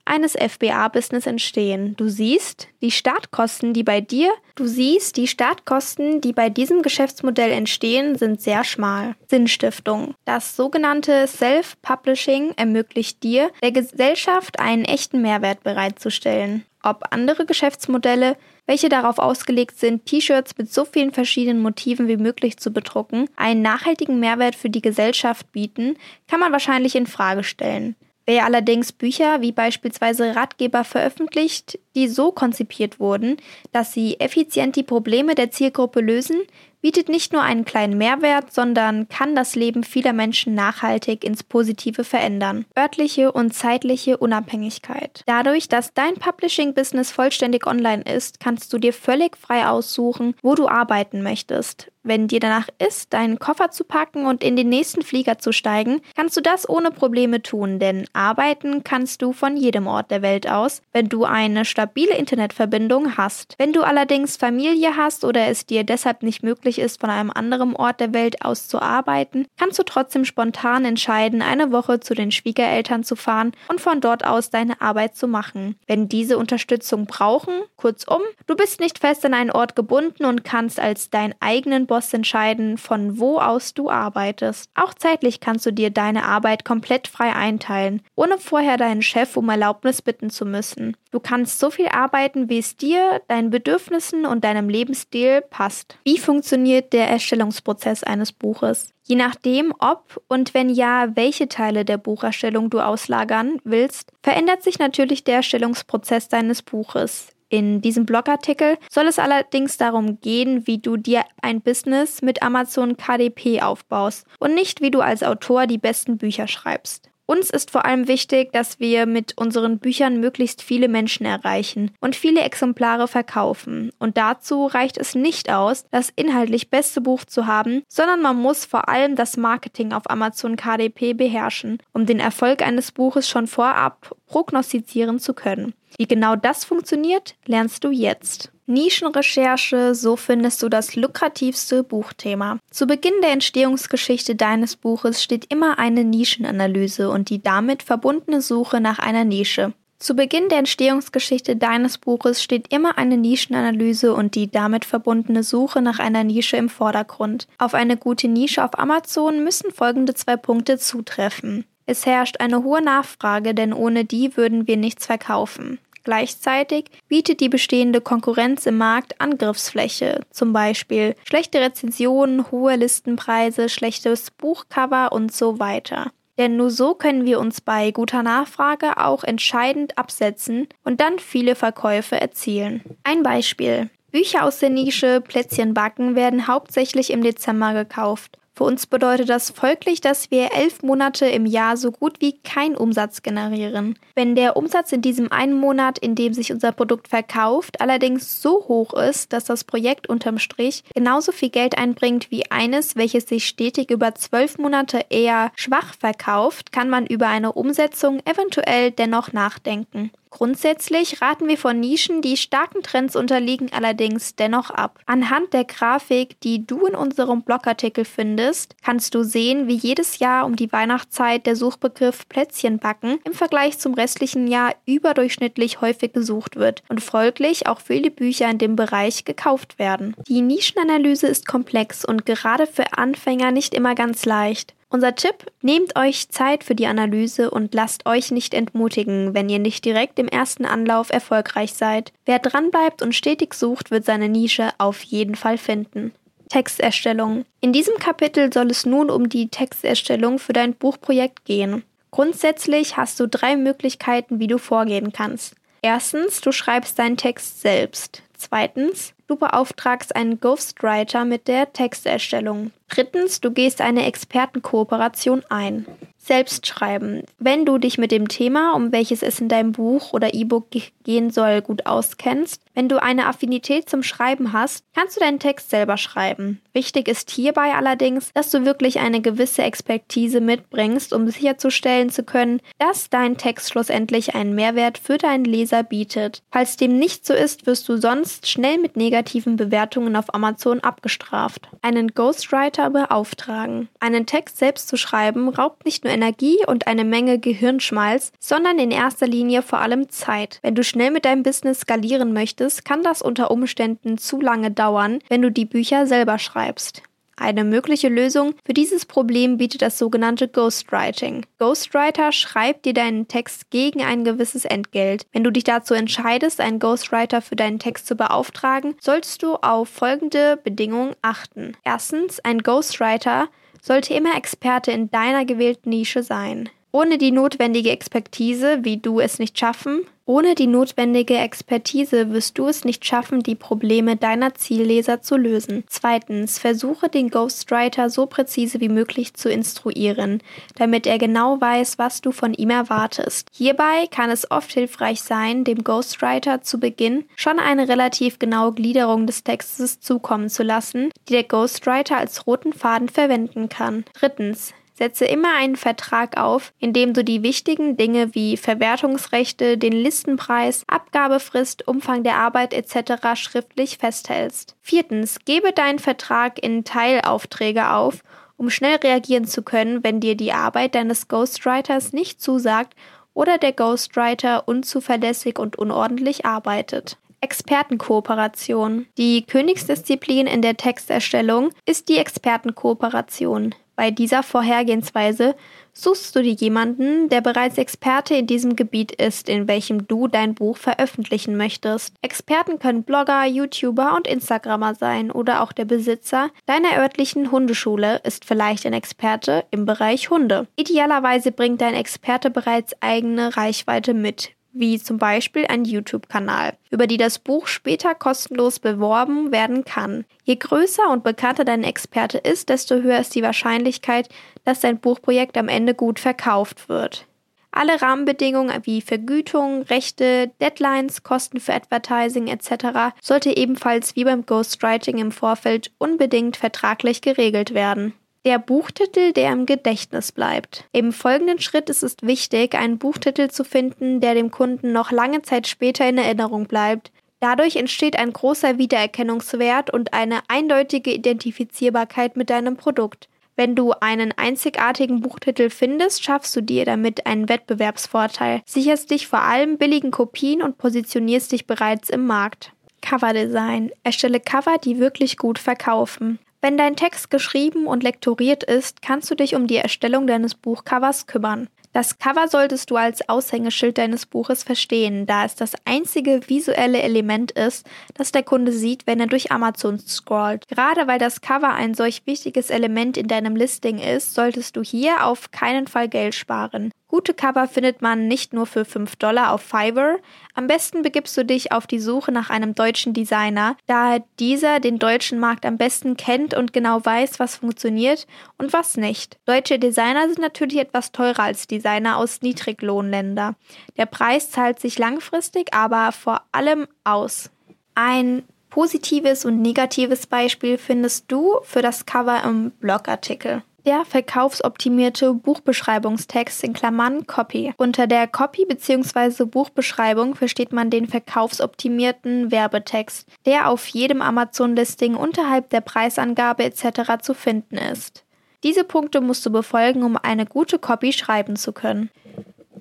eines 0.08 0.34
FBA-Business 0.34 1.26
entstehen. 1.26 1.94
Du 1.96 2.08
siehst 2.08 2.68
die 2.82 2.90
Startkosten, 2.90 3.72
die 3.72 3.84
bei 3.84 4.00
dir, 4.00 4.32
du 4.56 4.66
siehst 4.66 5.16
die 5.16 5.28
Startkosten, 5.28 6.20
die 6.20 6.32
bei 6.32 6.50
diesem 6.50 6.82
Geschäftsmodell 6.82 7.52
entstehen, 7.52 8.16
sind 8.16 8.40
sehr 8.40 8.64
schmal. 8.64 9.14
Sinnstiftung. 9.28 10.14
Das 10.24 10.56
sogenannte 10.56 11.26
Self-Publishing 11.26 12.54
ermöglicht 12.56 13.22
dir, 13.22 13.50
der 13.62 13.72
Gesellschaft 13.72 14.58
einen 14.58 14.84
echten 14.84 15.22
Mehrwert 15.22 15.62
bereitzustellen. 15.62 16.64
Ob 16.82 17.04
andere 17.10 17.44
Geschäftsmodelle, 17.44 18.36
welche 18.66 18.88
darauf 18.88 19.18
ausgelegt 19.18 19.78
sind, 19.78 20.06
T-Shirts 20.06 20.56
mit 20.56 20.72
so 20.72 20.84
vielen 20.84 21.12
verschiedenen 21.12 21.60
Motiven 21.60 22.06
wie 22.06 22.16
möglich 22.16 22.58
zu 22.58 22.72
bedrucken, 22.72 23.28
einen 23.36 23.62
nachhaltigen 23.62 24.20
Mehrwert 24.20 24.54
für 24.54 24.70
die 24.70 24.82
Gesellschaft 24.82 25.50
bieten, 25.52 25.96
kann 26.28 26.40
man 26.40 26.52
wahrscheinlich 26.52 26.94
in 26.94 27.06
Frage 27.06 27.42
stellen. 27.42 27.96
Wer 28.28 28.44
allerdings 28.44 28.92
Bücher 28.92 29.40
wie 29.40 29.52
beispielsweise 29.52 30.36
Ratgeber 30.36 30.84
veröffentlicht, 30.84 31.78
die 31.94 32.08
so 32.08 32.30
konzipiert 32.30 33.00
wurden, 33.00 33.38
dass 33.72 33.94
sie 33.94 34.20
effizient 34.20 34.76
die 34.76 34.82
Probleme 34.82 35.34
der 35.34 35.50
Zielgruppe 35.50 36.02
lösen, 36.02 36.42
bietet 36.80 37.08
nicht 37.08 37.32
nur 37.32 37.42
einen 37.42 37.64
kleinen 37.64 37.98
Mehrwert, 37.98 38.52
sondern 38.52 39.08
kann 39.08 39.34
das 39.34 39.54
Leben 39.54 39.84
vieler 39.84 40.12
Menschen 40.12 40.54
nachhaltig 40.54 41.24
ins 41.24 41.42
Positive 41.42 42.04
verändern. 42.04 42.66
Örtliche 42.78 43.32
und 43.32 43.54
zeitliche 43.54 44.16
Unabhängigkeit. 44.16 45.22
Dadurch, 45.26 45.68
dass 45.68 45.94
dein 45.94 46.14
Publishing-Business 46.14 47.10
vollständig 47.10 47.66
online 47.66 48.02
ist, 48.02 48.40
kannst 48.40 48.72
du 48.72 48.78
dir 48.78 48.92
völlig 48.92 49.36
frei 49.36 49.66
aussuchen, 49.66 50.34
wo 50.42 50.54
du 50.54 50.68
arbeiten 50.68 51.22
möchtest. 51.22 51.90
Wenn 52.08 52.26
dir 52.26 52.40
danach 52.40 52.68
ist, 52.78 53.12
deinen 53.12 53.38
Koffer 53.38 53.70
zu 53.70 53.84
packen 53.84 54.24
und 54.24 54.42
in 54.42 54.56
den 54.56 54.70
nächsten 54.70 55.02
Flieger 55.02 55.38
zu 55.38 55.52
steigen, 55.52 56.00
kannst 56.16 56.36
du 56.38 56.40
das 56.40 56.66
ohne 56.66 56.90
Probleme 56.90 57.42
tun, 57.42 57.78
denn 57.78 58.06
arbeiten 58.14 58.82
kannst 58.82 59.20
du 59.20 59.34
von 59.34 59.58
jedem 59.58 59.86
Ort 59.86 60.10
der 60.10 60.22
Welt 60.22 60.48
aus, 60.48 60.80
wenn 60.92 61.10
du 61.10 61.24
eine 61.24 61.66
stabile 61.66 62.14
Internetverbindung 62.14 63.18
hast. 63.18 63.56
Wenn 63.58 63.74
du 63.74 63.82
allerdings 63.82 64.38
Familie 64.38 64.96
hast 64.96 65.24
oder 65.24 65.48
es 65.48 65.66
dir 65.66 65.84
deshalb 65.84 66.22
nicht 66.22 66.42
möglich 66.42 66.67
ist, 66.76 67.00
von 67.00 67.08
einem 67.08 67.30
anderen 67.30 67.74
Ort 67.74 68.00
der 68.00 68.12
Welt 68.12 68.44
aus 68.44 68.68
zu 68.68 68.82
arbeiten, 68.82 69.46
kannst 69.56 69.78
du 69.78 69.82
trotzdem 69.82 70.26
spontan 70.26 70.84
entscheiden, 70.84 71.40
eine 71.40 71.72
Woche 71.72 72.00
zu 72.00 72.12
den 72.14 72.30
Schwiegereltern 72.30 73.04
zu 73.04 73.16
fahren 73.16 73.52
und 73.68 73.80
von 73.80 74.02
dort 74.02 74.26
aus 74.26 74.50
deine 74.50 74.82
Arbeit 74.82 75.16
zu 75.16 75.26
machen. 75.26 75.76
Wenn 75.86 76.10
diese 76.10 76.36
Unterstützung 76.36 77.06
brauchen, 77.06 77.62
kurzum, 77.76 78.20
du 78.46 78.54
bist 78.54 78.80
nicht 78.80 78.98
fest 78.98 79.24
an 79.24 79.32
einen 79.32 79.50
Ort 79.50 79.76
gebunden 79.76 80.26
und 80.26 80.44
kannst 80.44 80.78
als 80.78 81.08
deinen 81.08 81.34
eigenen 81.40 81.86
Boss 81.86 82.12
entscheiden, 82.12 82.76
von 82.76 83.18
wo 83.18 83.38
aus 83.38 83.72
du 83.72 83.88
arbeitest. 83.88 84.70
Auch 84.74 84.92
zeitlich 84.92 85.40
kannst 85.40 85.64
du 85.64 85.72
dir 85.72 85.90
deine 85.90 86.24
Arbeit 86.24 86.64
komplett 86.64 87.08
frei 87.08 87.34
einteilen, 87.34 88.02
ohne 88.16 88.36
vorher 88.36 88.76
deinen 88.76 89.02
Chef 89.02 89.36
um 89.36 89.48
Erlaubnis 89.48 90.02
bitten 90.02 90.28
zu 90.28 90.44
müssen. 90.44 90.96
Du 91.10 91.20
kannst 91.20 91.58
so 91.58 91.70
viel 91.70 91.88
arbeiten, 91.88 92.50
wie 92.50 92.58
es 92.58 92.76
dir, 92.76 93.22
deinen 93.28 93.48
Bedürfnissen 93.48 94.26
und 94.26 94.44
deinem 94.44 94.68
Lebensstil 94.68 95.40
passt. 95.40 95.96
Wie 96.04 96.18
funktioniert 96.18 96.57
der 96.64 97.08
Erstellungsprozess 97.08 98.04
eines 98.04 98.32
Buches? 98.32 98.92
Je 99.04 99.16
nachdem, 99.16 99.72
ob 99.78 100.22
und 100.28 100.54
wenn 100.54 100.68
ja, 100.68 101.08
welche 101.14 101.48
Teile 101.48 101.84
der 101.84 101.98
Bucherstellung 101.98 102.70
du 102.70 102.80
auslagern 102.80 103.58
willst, 103.64 104.12
verändert 104.22 104.62
sich 104.62 104.78
natürlich 104.78 105.24
der 105.24 105.36
Erstellungsprozess 105.36 106.28
deines 106.28 106.62
Buches. 106.62 107.28
In 107.50 107.80
diesem 107.80 108.04
Blogartikel 108.04 108.76
soll 108.90 109.06
es 109.06 109.18
allerdings 109.18 109.78
darum 109.78 110.20
gehen, 110.20 110.66
wie 110.66 110.78
du 110.78 110.98
dir 110.98 111.24
ein 111.40 111.62
Business 111.62 112.20
mit 112.20 112.42
Amazon 112.42 112.98
KDP 112.98 113.62
aufbaust 113.62 114.26
und 114.38 114.54
nicht, 114.54 114.82
wie 114.82 114.90
du 114.90 115.00
als 115.00 115.22
Autor 115.22 115.66
die 115.66 115.78
besten 115.78 116.18
Bücher 116.18 116.46
schreibst. 116.46 117.10
Uns 117.30 117.50
ist 117.50 117.70
vor 117.70 117.84
allem 117.84 118.08
wichtig, 118.08 118.54
dass 118.54 118.80
wir 118.80 119.04
mit 119.04 119.36
unseren 119.36 119.78
Büchern 119.78 120.18
möglichst 120.18 120.62
viele 120.62 120.88
Menschen 120.88 121.26
erreichen 121.26 121.90
und 122.00 122.16
viele 122.16 122.40
Exemplare 122.40 123.06
verkaufen. 123.06 123.92
Und 123.98 124.16
dazu 124.16 124.64
reicht 124.64 124.96
es 124.96 125.14
nicht 125.14 125.50
aus, 125.50 125.84
das 125.90 126.10
inhaltlich 126.16 126.70
beste 126.70 127.02
Buch 127.02 127.26
zu 127.26 127.46
haben, 127.46 127.82
sondern 127.86 128.22
man 128.22 128.36
muss 128.36 128.64
vor 128.64 128.88
allem 128.88 129.14
das 129.14 129.36
Marketing 129.36 129.92
auf 129.92 130.08
Amazon 130.08 130.56
KDP 130.56 131.12
beherrschen, 131.12 131.82
um 131.92 132.06
den 132.06 132.18
Erfolg 132.18 132.62
eines 132.62 132.92
Buches 132.92 133.28
schon 133.28 133.46
vorab 133.46 134.16
prognostizieren 134.26 135.18
zu 135.18 135.34
können. 135.34 135.74
Wie 135.96 136.06
genau 136.06 136.36
das 136.36 136.64
funktioniert, 136.64 137.34
lernst 137.46 137.84
du 137.84 137.90
jetzt. 137.90 138.52
Nischenrecherche, 138.66 139.94
so 139.94 140.16
findest 140.16 140.62
du 140.62 140.68
das 140.68 140.94
lukrativste 140.94 141.82
Buchthema. 141.82 142.58
Zu 142.70 142.86
Beginn 142.86 143.14
der 143.22 143.32
Entstehungsgeschichte 143.32 144.34
deines 144.34 144.76
Buches 144.76 145.22
steht 145.22 145.50
immer 145.50 145.78
eine 145.78 146.04
Nischenanalyse 146.04 147.08
und 147.10 147.30
die 147.30 147.42
damit 147.42 147.82
verbundene 147.82 148.42
Suche 148.42 148.80
nach 148.80 148.98
einer 148.98 149.24
Nische. 149.24 149.72
Zu 149.98 150.14
Beginn 150.14 150.48
der 150.48 150.58
Entstehungsgeschichte 150.58 151.56
deines 151.56 151.98
Buches 151.98 152.40
steht 152.40 152.72
immer 152.72 152.98
eine 152.98 153.16
Nischenanalyse 153.16 154.14
und 154.14 154.36
die 154.36 154.48
damit 154.48 154.84
verbundene 154.84 155.42
Suche 155.42 155.82
nach 155.82 155.98
einer 155.98 156.22
Nische 156.22 156.56
im 156.56 156.68
Vordergrund. 156.68 157.48
Auf 157.58 157.74
eine 157.74 157.96
gute 157.96 158.28
Nische 158.28 158.62
auf 158.62 158.78
Amazon 158.78 159.42
müssen 159.42 159.72
folgende 159.72 160.14
zwei 160.14 160.36
Punkte 160.36 160.78
zutreffen. 160.78 161.64
Es 161.88 162.04
herrscht 162.04 162.36
eine 162.38 162.64
hohe 162.64 162.82
Nachfrage, 162.82 163.54
denn 163.54 163.72
ohne 163.72 164.04
die 164.04 164.36
würden 164.36 164.66
wir 164.66 164.76
nichts 164.76 165.06
verkaufen. 165.06 165.78
Gleichzeitig 166.04 166.84
bietet 167.08 167.40
die 167.40 167.48
bestehende 167.48 168.02
Konkurrenz 168.02 168.66
im 168.66 168.76
Markt 168.76 169.18
Angriffsfläche, 169.22 170.20
zum 170.30 170.52
Beispiel 170.52 171.14
schlechte 171.26 171.62
Rezensionen, 171.62 172.50
hohe 172.50 172.76
Listenpreise, 172.76 173.70
schlechtes 173.70 174.30
Buchcover 174.30 175.12
und 175.12 175.32
so 175.32 175.58
weiter. 175.58 176.12
Denn 176.36 176.58
nur 176.58 176.70
so 176.70 176.94
können 176.94 177.24
wir 177.24 177.40
uns 177.40 177.62
bei 177.62 177.90
guter 177.90 178.22
Nachfrage 178.22 178.98
auch 178.98 179.24
entscheidend 179.24 179.96
absetzen 179.96 180.68
und 180.84 181.00
dann 181.00 181.18
viele 181.18 181.54
Verkäufe 181.54 182.20
erzielen. 182.20 182.82
Ein 183.02 183.22
Beispiel. 183.22 183.88
Bücher 184.12 184.44
aus 184.44 184.58
der 184.58 184.68
Nische 184.68 185.22
Plätzchen 185.22 185.72
backen 185.72 186.16
werden 186.16 186.48
hauptsächlich 186.48 187.10
im 187.10 187.22
Dezember 187.22 187.72
gekauft. 187.72 188.38
Für 188.58 188.64
uns 188.64 188.88
bedeutet 188.88 189.28
das 189.28 189.50
folglich, 189.50 190.00
dass 190.00 190.32
wir 190.32 190.52
elf 190.52 190.82
Monate 190.82 191.26
im 191.26 191.46
Jahr 191.46 191.76
so 191.76 191.92
gut 191.92 192.20
wie 192.20 192.40
keinen 192.40 192.76
Umsatz 192.76 193.22
generieren. 193.22 193.96
Wenn 194.16 194.34
der 194.34 194.56
Umsatz 194.56 194.90
in 194.90 195.00
diesem 195.00 195.30
einen 195.30 195.54
Monat, 195.54 195.96
in 195.96 196.16
dem 196.16 196.34
sich 196.34 196.50
unser 196.50 196.72
Produkt 196.72 197.06
verkauft, 197.06 197.80
allerdings 197.80 198.42
so 198.42 198.64
hoch 198.66 198.94
ist, 198.94 199.32
dass 199.32 199.44
das 199.44 199.62
Projekt 199.62 200.08
unterm 200.08 200.40
Strich 200.40 200.82
genauso 200.92 201.30
viel 201.30 201.50
Geld 201.50 201.78
einbringt 201.78 202.32
wie 202.32 202.50
eines, 202.50 202.96
welches 202.96 203.28
sich 203.28 203.46
stetig 203.46 203.92
über 203.92 204.16
zwölf 204.16 204.58
Monate 204.58 205.06
eher 205.08 205.52
schwach 205.54 205.94
verkauft, 205.94 206.72
kann 206.72 206.90
man 206.90 207.06
über 207.06 207.28
eine 207.28 207.52
Umsetzung 207.52 208.18
eventuell 208.26 208.90
dennoch 208.90 209.32
nachdenken. 209.32 210.10
Grundsätzlich 210.30 211.20
raten 211.22 211.48
wir 211.48 211.58
von 211.58 211.80
Nischen, 211.80 212.22
die 212.22 212.36
starken 212.36 212.82
Trends 212.82 213.16
unterliegen, 213.16 213.70
allerdings 213.72 214.36
dennoch 214.36 214.70
ab. 214.70 214.98
Anhand 215.06 215.52
der 215.52 215.64
Grafik, 215.64 216.40
die 216.40 216.66
du 216.66 216.86
in 216.86 216.94
unserem 216.94 217.42
Blogartikel 217.42 218.04
findest, 218.04 218.76
kannst 218.84 219.14
du 219.14 219.22
sehen, 219.22 219.68
wie 219.68 219.76
jedes 219.76 220.18
Jahr 220.18 220.46
um 220.46 220.56
die 220.56 220.70
Weihnachtszeit 220.70 221.46
der 221.46 221.56
Suchbegriff 221.56 222.28
Plätzchen 222.28 222.78
backen 222.78 223.18
im 223.24 223.32
Vergleich 223.32 223.78
zum 223.78 223.94
restlichen 223.94 224.46
Jahr 224.46 224.74
überdurchschnittlich 224.86 225.80
häufig 225.80 226.12
gesucht 226.12 226.56
wird 226.56 226.82
und 226.88 227.02
folglich 227.02 227.66
auch 227.66 227.80
viele 227.80 228.10
Bücher 228.10 228.50
in 228.50 228.58
dem 228.58 228.76
Bereich 228.76 229.24
gekauft 229.24 229.78
werden. 229.78 230.14
Die 230.28 230.40
Nischenanalyse 230.40 231.26
ist 231.26 231.46
komplex 231.46 232.04
und 232.04 232.26
gerade 232.26 232.66
für 232.66 232.92
Anfänger 232.96 233.50
nicht 233.50 233.74
immer 233.74 233.94
ganz 233.94 234.24
leicht. 234.24 234.74
Unser 234.90 235.14
Tipp, 235.14 235.52
nehmt 235.60 235.98
euch 235.98 236.30
Zeit 236.30 236.64
für 236.64 236.74
die 236.74 236.86
Analyse 236.86 237.50
und 237.50 237.74
lasst 237.74 238.06
euch 238.06 238.30
nicht 238.30 238.54
entmutigen, 238.54 239.34
wenn 239.34 239.50
ihr 239.50 239.58
nicht 239.58 239.84
direkt 239.84 240.18
im 240.18 240.28
ersten 240.28 240.64
Anlauf 240.64 241.10
erfolgreich 241.10 241.74
seid. 241.74 242.12
Wer 242.24 242.38
dranbleibt 242.38 243.02
und 243.02 243.14
stetig 243.14 243.52
sucht, 243.52 243.90
wird 243.90 244.06
seine 244.06 244.30
Nische 244.30 244.70
auf 244.78 245.02
jeden 245.02 245.34
Fall 245.34 245.58
finden. 245.58 246.12
Texterstellung. 246.48 247.44
In 247.60 247.74
diesem 247.74 247.96
Kapitel 247.96 248.50
soll 248.50 248.70
es 248.70 248.86
nun 248.86 249.10
um 249.10 249.28
die 249.28 249.48
Texterstellung 249.48 250.38
für 250.38 250.54
dein 250.54 250.74
Buchprojekt 250.74 251.44
gehen. 251.44 251.84
Grundsätzlich 252.10 252.96
hast 252.96 253.20
du 253.20 253.28
drei 253.28 253.56
Möglichkeiten, 253.56 254.40
wie 254.40 254.46
du 254.46 254.56
vorgehen 254.56 255.12
kannst. 255.12 255.54
Erstens, 255.82 256.40
du 256.40 256.50
schreibst 256.50 256.98
deinen 256.98 257.18
Text 257.18 257.60
selbst. 257.60 258.22
Zweitens, 258.36 259.12
du 259.28 259.36
beauftragst 259.36 260.16
einen 260.16 260.40
Ghostwriter 260.40 261.24
mit 261.24 261.46
der 261.46 261.72
Texterstellung. 261.72 262.72
Drittens, 262.88 263.40
du 263.40 263.52
gehst 263.52 263.80
eine 263.80 264.06
Expertenkooperation 264.06 265.44
ein. 265.48 265.86
Selbst 266.28 266.66
schreiben. 266.66 267.22
Wenn 267.38 267.64
du 267.64 267.78
dich 267.78 267.96
mit 267.96 268.12
dem 268.12 268.28
Thema, 268.28 268.74
um 268.74 268.92
welches 268.92 269.22
es 269.22 269.40
in 269.40 269.48
deinem 269.48 269.72
Buch 269.72 270.12
oder 270.12 270.34
E-Book 270.34 270.66
gehen 271.02 271.30
soll, 271.30 271.62
gut 271.62 271.86
auskennst, 271.86 272.60
wenn 272.74 272.90
du 272.90 273.02
eine 273.02 273.26
Affinität 273.26 273.88
zum 273.88 274.02
Schreiben 274.02 274.52
hast, 274.52 274.84
kannst 274.94 275.16
du 275.16 275.20
deinen 275.20 275.38
Text 275.38 275.70
selber 275.70 275.96
schreiben. 275.96 276.60
Wichtig 276.74 277.08
ist 277.08 277.30
hierbei 277.30 277.72
allerdings, 277.74 278.30
dass 278.34 278.50
du 278.50 278.66
wirklich 278.66 279.00
eine 279.00 279.22
gewisse 279.22 279.62
Expertise 279.62 280.42
mitbringst, 280.42 281.14
um 281.14 281.26
sicherzustellen 281.28 282.10
zu 282.10 282.24
können, 282.24 282.60
dass 282.78 283.08
dein 283.08 283.38
Text 283.38 283.70
schlussendlich 283.72 284.34
einen 284.34 284.54
Mehrwert 284.54 284.98
für 284.98 285.16
deinen 285.16 285.46
Leser 285.46 285.82
bietet. 285.82 286.42
Falls 286.52 286.76
dem 286.76 286.98
nicht 286.98 287.24
so 287.24 287.32
ist, 287.32 287.66
wirst 287.66 287.88
du 287.88 287.96
sonst 287.96 288.48
schnell 288.48 288.76
mit 288.76 288.98
negativen 288.98 289.56
Bewertungen 289.56 290.14
auf 290.14 290.34
Amazon 290.34 290.80
abgestraft. 290.80 291.70
Einen 291.80 292.08
Ghostwriter 292.08 292.90
beauftragen. 292.90 293.88
Einen 293.98 294.26
Text 294.26 294.58
selbst 294.58 294.88
zu 294.88 294.98
schreiben 294.98 295.48
raubt 295.48 295.86
nicht 295.86 296.04
nur 296.04 296.12
Energie 296.18 296.58
und 296.66 296.88
eine 296.88 297.04
Menge 297.04 297.38
Gehirnschmalz, 297.38 298.32
sondern 298.40 298.80
in 298.80 298.90
erster 298.90 299.28
Linie 299.28 299.62
vor 299.62 299.78
allem 299.78 300.08
Zeit. 300.08 300.58
Wenn 300.62 300.74
du 300.74 300.82
schnell 300.82 301.12
mit 301.12 301.24
deinem 301.24 301.44
Business 301.44 301.80
skalieren 301.80 302.32
möchtest, 302.32 302.84
kann 302.84 303.04
das 303.04 303.22
unter 303.22 303.52
Umständen 303.52 304.18
zu 304.18 304.40
lange 304.40 304.72
dauern, 304.72 305.20
wenn 305.28 305.42
du 305.42 305.52
die 305.52 305.64
Bücher 305.64 306.08
selber 306.08 306.40
schreibst. 306.40 307.02
Eine 307.36 307.62
mögliche 307.62 308.08
Lösung 308.08 308.54
für 308.64 308.74
dieses 308.74 309.06
Problem 309.06 309.58
bietet 309.58 309.82
das 309.82 309.96
sogenannte 309.96 310.48
Ghostwriting. 310.48 311.46
Ghostwriter 311.60 312.32
schreibt 312.32 312.84
dir 312.84 312.94
deinen 312.94 313.28
Text 313.28 313.70
gegen 313.70 314.02
ein 314.02 314.24
gewisses 314.24 314.64
Entgelt. 314.64 315.24
Wenn 315.32 315.44
du 315.44 315.52
dich 315.52 315.62
dazu 315.62 315.94
entscheidest, 315.94 316.60
einen 316.60 316.80
Ghostwriter 316.80 317.40
für 317.40 317.54
deinen 317.54 317.78
Text 317.78 318.08
zu 318.08 318.16
beauftragen, 318.16 318.96
solltest 319.00 319.44
du 319.44 319.54
auf 319.54 319.88
folgende 319.88 320.56
Bedingungen 320.56 321.14
achten. 321.22 321.76
Erstens, 321.84 322.40
ein 322.40 322.58
Ghostwriter 322.58 323.48
sollte 323.88 324.12
immer 324.12 324.36
Experte 324.36 324.92
in 324.92 325.10
deiner 325.10 325.46
gewählten 325.46 325.88
Nische 325.88 326.22
sein. 326.22 326.68
Ohne 326.98 327.16
die 327.16 327.30
notwendige 327.30 327.90
Expertise, 327.90 328.80
wie 328.82 328.96
du 328.96 329.20
es 329.20 329.38
nicht 329.38 329.56
schaffen, 329.56 330.00
ohne 330.26 330.56
die 330.56 330.66
notwendige 330.66 331.36
Expertise 331.36 332.32
wirst 332.32 332.58
du 332.58 332.66
es 332.66 332.84
nicht 332.84 333.04
schaffen, 333.04 333.38
die 333.44 333.54
Probleme 333.54 334.16
deiner 334.16 334.56
Zielleser 334.56 335.22
zu 335.22 335.36
lösen. 335.36 335.84
Zweitens, 335.86 336.58
versuche 336.58 337.08
den 337.08 337.30
Ghostwriter 337.30 338.10
so 338.10 338.26
präzise 338.26 338.80
wie 338.80 338.88
möglich 338.88 339.34
zu 339.34 339.48
instruieren, 339.48 340.42
damit 340.74 341.06
er 341.06 341.18
genau 341.18 341.60
weiß, 341.60 341.98
was 341.98 342.20
du 342.20 342.32
von 342.32 342.52
ihm 342.52 342.70
erwartest. 342.70 343.46
Hierbei 343.52 344.08
kann 344.10 344.30
es 344.30 344.50
oft 344.50 344.72
hilfreich 344.72 345.22
sein, 345.22 345.62
dem 345.62 345.84
Ghostwriter 345.84 346.62
zu 346.62 346.80
Beginn 346.80 347.26
schon 347.36 347.60
eine 347.60 347.88
relativ 347.88 348.40
genaue 348.40 348.72
Gliederung 348.72 349.28
des 349.28 349.44
Textes 349.44 350.00
zukommen 350.00 350.48
zu 350.48 350.64
lassen, 350.64 351.10
die 351.28 351.34
der 351.34 351.44
Ghostwriter 351.44 352.16
als 352.16 352.48
roten 352.48 352.72
Faden 352.72 353.08
verwenden 353.08 353.68
kann. 353.68 354.04
Drittens, 354.14 354.74
Setze 354.98 355.26
immer 355.26 355.54
einen 355.54 355.76
Vertrag 355.76 356.36
auf, 356.36 356.72
in 356.80 356.92
dem 356.92 357.14
du 357.14 357.22
die 357.22 357.44
wichtigen 357.44 357.96
Dinge 357.96 358.34
wie 358.34 358.56
Verwertungsrechte, 358.56 359.78
den 359.78 359.92
Listenpreis, 359.92 360.82
Abgabefrist, 360.88 361.86
Umfang 361.86 362.24
der 362.24 362.34
Arbeit 362.34 362.74
etc. 362.74 363.36
schriftlich 363.36 363.98
festhältst. 363.98 364.74
Viertens, 364.82 365.38
gebe 365.44 365.70
deinen 365.70 366.00
Vertrag 366.00 366.60
in 366.60 366.82
Teilaufträge 366.82 367.92
auf, 367.92 368.24
um 368.56 368.70
schnell 368.70 368.96
reagieren 368.96 369.44
zu 369.44 369.62
können, 369.62 370.02
wenn 370.02 370.18
dir 370.18 370.36
die 370.36 370.52
Arbeit 370.52 370.96
deines 370.96 371.28
Ghostwriters 371.28 372.12
nicht 372.12 372.42
zusagt 372.42 372.94
oder 373.34 373.56
der 373.56 373.74
Ghostwriter 373.74 374.66
unzuverlässig 374.66 375.60
und 375.60 375.76
unordentlich 375.76 376.44
arbeitet. 376.44 377.18
Expertenkooperation. 377.40 379.06
Die 379.16 379.46
Königsdisziplin 379.46 380.48
in 380.48 380.60
der 380.60 380.76
Texterstellung 380.76 381.70
ist 381.86 382.08
die 382.08 382.18
Expertenkooperation. 382.18 383.76
Bei 383.98 384.12
dieser 384.12 384.44
Vorhergehensweise 384.44 385.56
suchst 385.92 386.36
du 386.36 386.40
dir 386.40 386.52
jemanden, 386.52 387.28
der 387.30 387.40
bereits 387.40 387.78
Experte 387.78 388.36
in 388.36 388.46
diesem 388.46 388.76
Gebiet 388.76 389.10
ist, 389.10 389.48
in 389.48 389.66
welchem 389.66 390.06
du 390.06 390.28
dein 390.28 390.54
Buch 390.54 390.76
veröffentlichen 390.76 391.56
möchtest. 391.56 392.14
Experten 392.22 392.78
können 392.78 393.02
Blogger, 393.02 393.44
YouTuber 393.44 394.14
und 394.14 394.28
Instagrammer 394.28 394.94
sein 394.94 395.32
oder 395.32 395.64
auch 395.64 395.72
der 395.72 395.84
Besitzer 395.84 396.50
deiner 396.66 396.96
örtlichen 396.96 397.50
Hundeschule 397.50 398.20
ist 398.22 398.44
vielleicht 398.44 398.86
ein 398.86 398.92
Experte 398.92 399.64
im 399.72 399.84
Bereich 399.84 400.30
Hunde. 400.30 400.68
Idealerweise 400.76 401.50
bringt 401.50 401.80
dein 401.80 401.94
Experte 401.94 402.50
bereits 402.50 402.94
eigene 403.02 403.56
Reichweite 403.56 404.14
mit, 404.14 404.52
wie 404.72 404.98
zum 404.98 405.18
Beispiel 405.18 405.66
ein 405.66 405.84
YouTube-Kanal, 405.84 406.74
über 406.90 407.06
die 407.06 407.16
das 407.16 407.38
Buch 407.38 407.66
später 407.66 408.14
kostenlos 408.14 408.78
beworben 408.78 409.52
werden 409.52 409.84
kann. 409.84 410.24
Je 410.44 410.56
größer 410.56 411.08
und 411.10 411.24
bekannter 411.24 411.64
dein 411.64 411.84
Experte 411.84 412.38
ist, 412.38 412.68
desto 412.68 412.96
höher 412.96 413.20
ist 413.20 413.34
die 413.34 413.42
Wahrscheinlichkeit, 413.42 414.28
dass 414.64 414.80
dein 414.80 414.98
Buchprojekt 414.98 415.56
am 415.56 415.68
Ende 415.68 415.94
gut 415.94 416.20
verkauft 416.20 416.88
wird. 416.88 417.26
Alle 417.70 418.00
Rahmenbedingungen 418.00 418.80
wie 418.84 419.02
Vergütung, 419.02 419.82
Rechte, 419.82 420.50
Deadlines, 420.60 421.22
Kosten 421.22 421.60
für 421.60 421.74
Advertising 421.74 422.48
etc. 422.48 423.14
sollte 423.20 423.56
ebenfalls 423.56 424.16
wie 424.16 424.24
beim 424.24 424.46
Ghostwriting 424.46 425.18
im 425.18 425.32
Vorfeld 425.32 425.92
unbedingt 425.98 426.56
vertraglich 426.56 427.20
geregelt 427.20 427.74
werden. 427.74 428.14
Der 428.48 428.58
Buchtitel, 428.58 429.34
der 429.34 429.52
im 429.52 429.66
Gedächtnis 429.66 430.32
bleibt. 430.32 430.86
Im 430.92 431.12
folgenden 431.12 431.58
Schritt 431.58 431.90
ist 431.90 432.02
es 432.02 432.16
wichtig, 432.22 432.74
einen 432.74 432.96
Buchtitel 432.96 433.48
zu 433.50 433.62
finden, 433.62 434.22
der 434.22 434.32
dem 434.32 434.50
Kunden 434.50 434.90
noch 434.90 435.12
lange 435.12 435.42
Zeit 435.42 435.66
später 435.66 436.08
in 436.08 436.16
Erinnerung 436.16 436.64
bleibt. 436.64 437.12
Dadurch 437.40 437.76
entsteht 437.76 438.18
ein 438.18 438.32
großer 438.32 438.78
Wiedererkennungswert 438.78 439.92
und 439.92 440.14
eine 440.14 440.40
eindeutige 440.48 441.12
Identifizierbarkeit 441.12 442.38
mit 442.38 442.48
deinem 442.48 442.78
Produkt. 442.78 443.28
Wenn 443.54 443.74
du 443.74 443.92
einen 444.00 444.32
einzigartigen 444.32 445.20
Buchtitel 445.20 445.68
findest, 445.68 446.24
schaffst 446.24 446.56
du 446.56 446.62
dir 446.62 446.86
damit 446.86 447.26
einen 447.26 447.50
Wettbewerbsvorteil, 447.50 448.62
sicherst 448.64 449.10
dich 449.10 449.26
vor 449.26 449.42
allem 449.42 449.76
billigen 449.76 450.10
Kopien 450.10 450.62
und 450.62 450.78
positionierst 450.78 451.52
dich 451.52 451.66
bereits 451.66 452.08
im 452.08 452.24
Markt. 452.24 452.72
Coverdesign. 453.02 453.90
Erstelle 454.04 454.40
Cover, 454.40 454.78
die 454.78 454.98
wirklich 454.98 455.36
gut 455.36 455.58
verkaufen. 455.58 456.38
Wenn 456.60 456.76
dein 456.76 456.96
Text 456.96 457.30
geschrieben 457.30 457.86
und 457.86 458.02
lektoriert 458.02 458.64
ist, 458.64 459.00
kannst 459.00 459.30
du 459.30 459.36
dich 459.36 459.54
um 459.54 459.68
die 459.68 459.76
Erstellung 459.76 460.26
deines 460.26 460.56
Buchcovers 460.56 461.28
kümmern. 461.28 461.68
Das 461.92 462.18
Cover 462.18 462.48
solltest 462.48 462.90
du 462.90 462.96
als 462.96 463.28
Aushängeschild 463.28 463.96
deines 463.96 464.26
Buches 464.26 464.62
verstehen, 464.62 465.24
da 465.26 465.44
es 465.44 465.54
das 465.54 465.72
einzige 465.84 466.40
visuelle 466.48 467.00
Element 467.00 467.52
ist, 467.52 467.86
das 468.14 468.32
der 468.32 468.42
Kunde 468.42 468.72
sieht, 468.72 469.06
wenn 469.06 469.20
er 469.20 469.26
durch 469.26 469.52
Amazon 469.52 469.98
scrollt. 469.98 470.66
Gerade 470.68 471.06
weil 471.06 471.18
das 471.18 471.40
Cover 471.40 471.72
ein 471.72 471.94
solch 471.94 472.26
wichtiges 472.26 472.70
Element 472.70 473.16
in 473.16 473.28
deinem 473.28 473.56
Listing 473.56 473.98
ist, 473.98 474.34
solltest 474.34 474.76
du 474.76 474.82
hier 474.82 475.24
auf 475.24 475.50
keinen 475.50 475.86
Fall 475.86 476.08
Geld 476.08 476.34
sparen. 476.34 476.90
Gute 477.10 477.32
Cover 477.32 477.66
findet 477.66 478.02
man 478.02 478.28
nicht 478.28 478.52
nur 478.52 478.66
für 478.66 478.84
5 478.84 479.16
Dollar 479.16 479.54
auf 479.54 479.62
Fiverr. 479.62 480.18
Am 480.54 480.66
besten 480.66 481.00
begibst 481.00 481.34
du 481.38 481.44
dich 481.44 481.72
auf 481.72 481.86
die 481.86 482.00
Suche 482.00 482.32
nach 482.32 482.50
einem 482.50 482.74
deutschen 482.74 483.14
Designer, 483.14 483.78
da 483.86 484.18
dieser 484.38 484.78
den 484.78 484.98
deutschen 484.98 485.40
Markt 485.40 485.64
am 485.64 485.78
besten 485.78 486.18
kennt 486.18 486.52
und 486.52 486.74
genau 486.74 487.02
weiß, 487.02 487.40
was 487.40 487.56
funktioniert 487.56 488.26
und 488.58 488.74
was 488.74 488.98
nicht. 488.98 489.38
Deutsche 489.46 489.78
Designer 489.78 490.26
sind 490.26 490.40
natürlich 490.40 490.80
etwas 490.80 491.10
teurer 491.10 491.44
als 491.44 491.66
Designer 491.66 492.18
aus 492.18 492.42
Niedriglohnländern. 492.42 493.56
Der 493.96 494.06
Preis 494.06 494.50
zahlt 494.50 494.78
sich 494.78 494.98
langfristig 494.98 495.72
aber 495.72 496.12
vor 496.12 496.42
allem 496.52 496.86
aus. 497.04 497.48
Ein 497.94 498.42
positives 498.68 499.46
und 499.46 499.62
negatives 499.62 500.26
Beispiel 500.26 500.76
findest 500.76 501.32
du 501.32 501.56
für 501.62 501.80
das 501.80 502.04
Cover 502.04 502.44
im 502.44 502.70
Blogartikel 502.72 503.62
der 503.88 504.04
verkaufsoptimierte 504.04 505.32
Buchbeschreibungstext 505.32 506.62
in 506.62 506.74
Klammern 506.74 507.26
Copy. 507.26 507.72
Unter 507.78 508.06
der 508.06 508.26
Copy 508.26 508.66
bzw. 508.66 509.46
Buchbeschreibung 509.46 510.34
versteht 510.34 510.74
man 510.74 510.90
den 510.90 511.06
verkaufsoptimierten 511.06 512.50
Werbetext, 512.50 513.26
der 513.46 513.70
auf 513.70 513.86
jedem 513.86 514.20
Amazon-Listing 514.20 515.14
unterhalb 515.14 515.70
der 515.70 515.80
Preisangabe 515.80 516.64
etc. 516.64 517.22
zu 517.22 517.32
finden 517.32 517.78
ist. 517.78 518.26
Diese 518.62 518.84
Punkte 518.84 519.22
musst 519.22 519.46
du 519.46 519.50
befolgen, 519.50 520.02
um 520.02 520.18
eine 520.18 520.44
gute 520.44 520.78
Copy 520.78 521.14
schreiben 521.14 521.56
zu 521.56 521.72
können. 521.72 522.10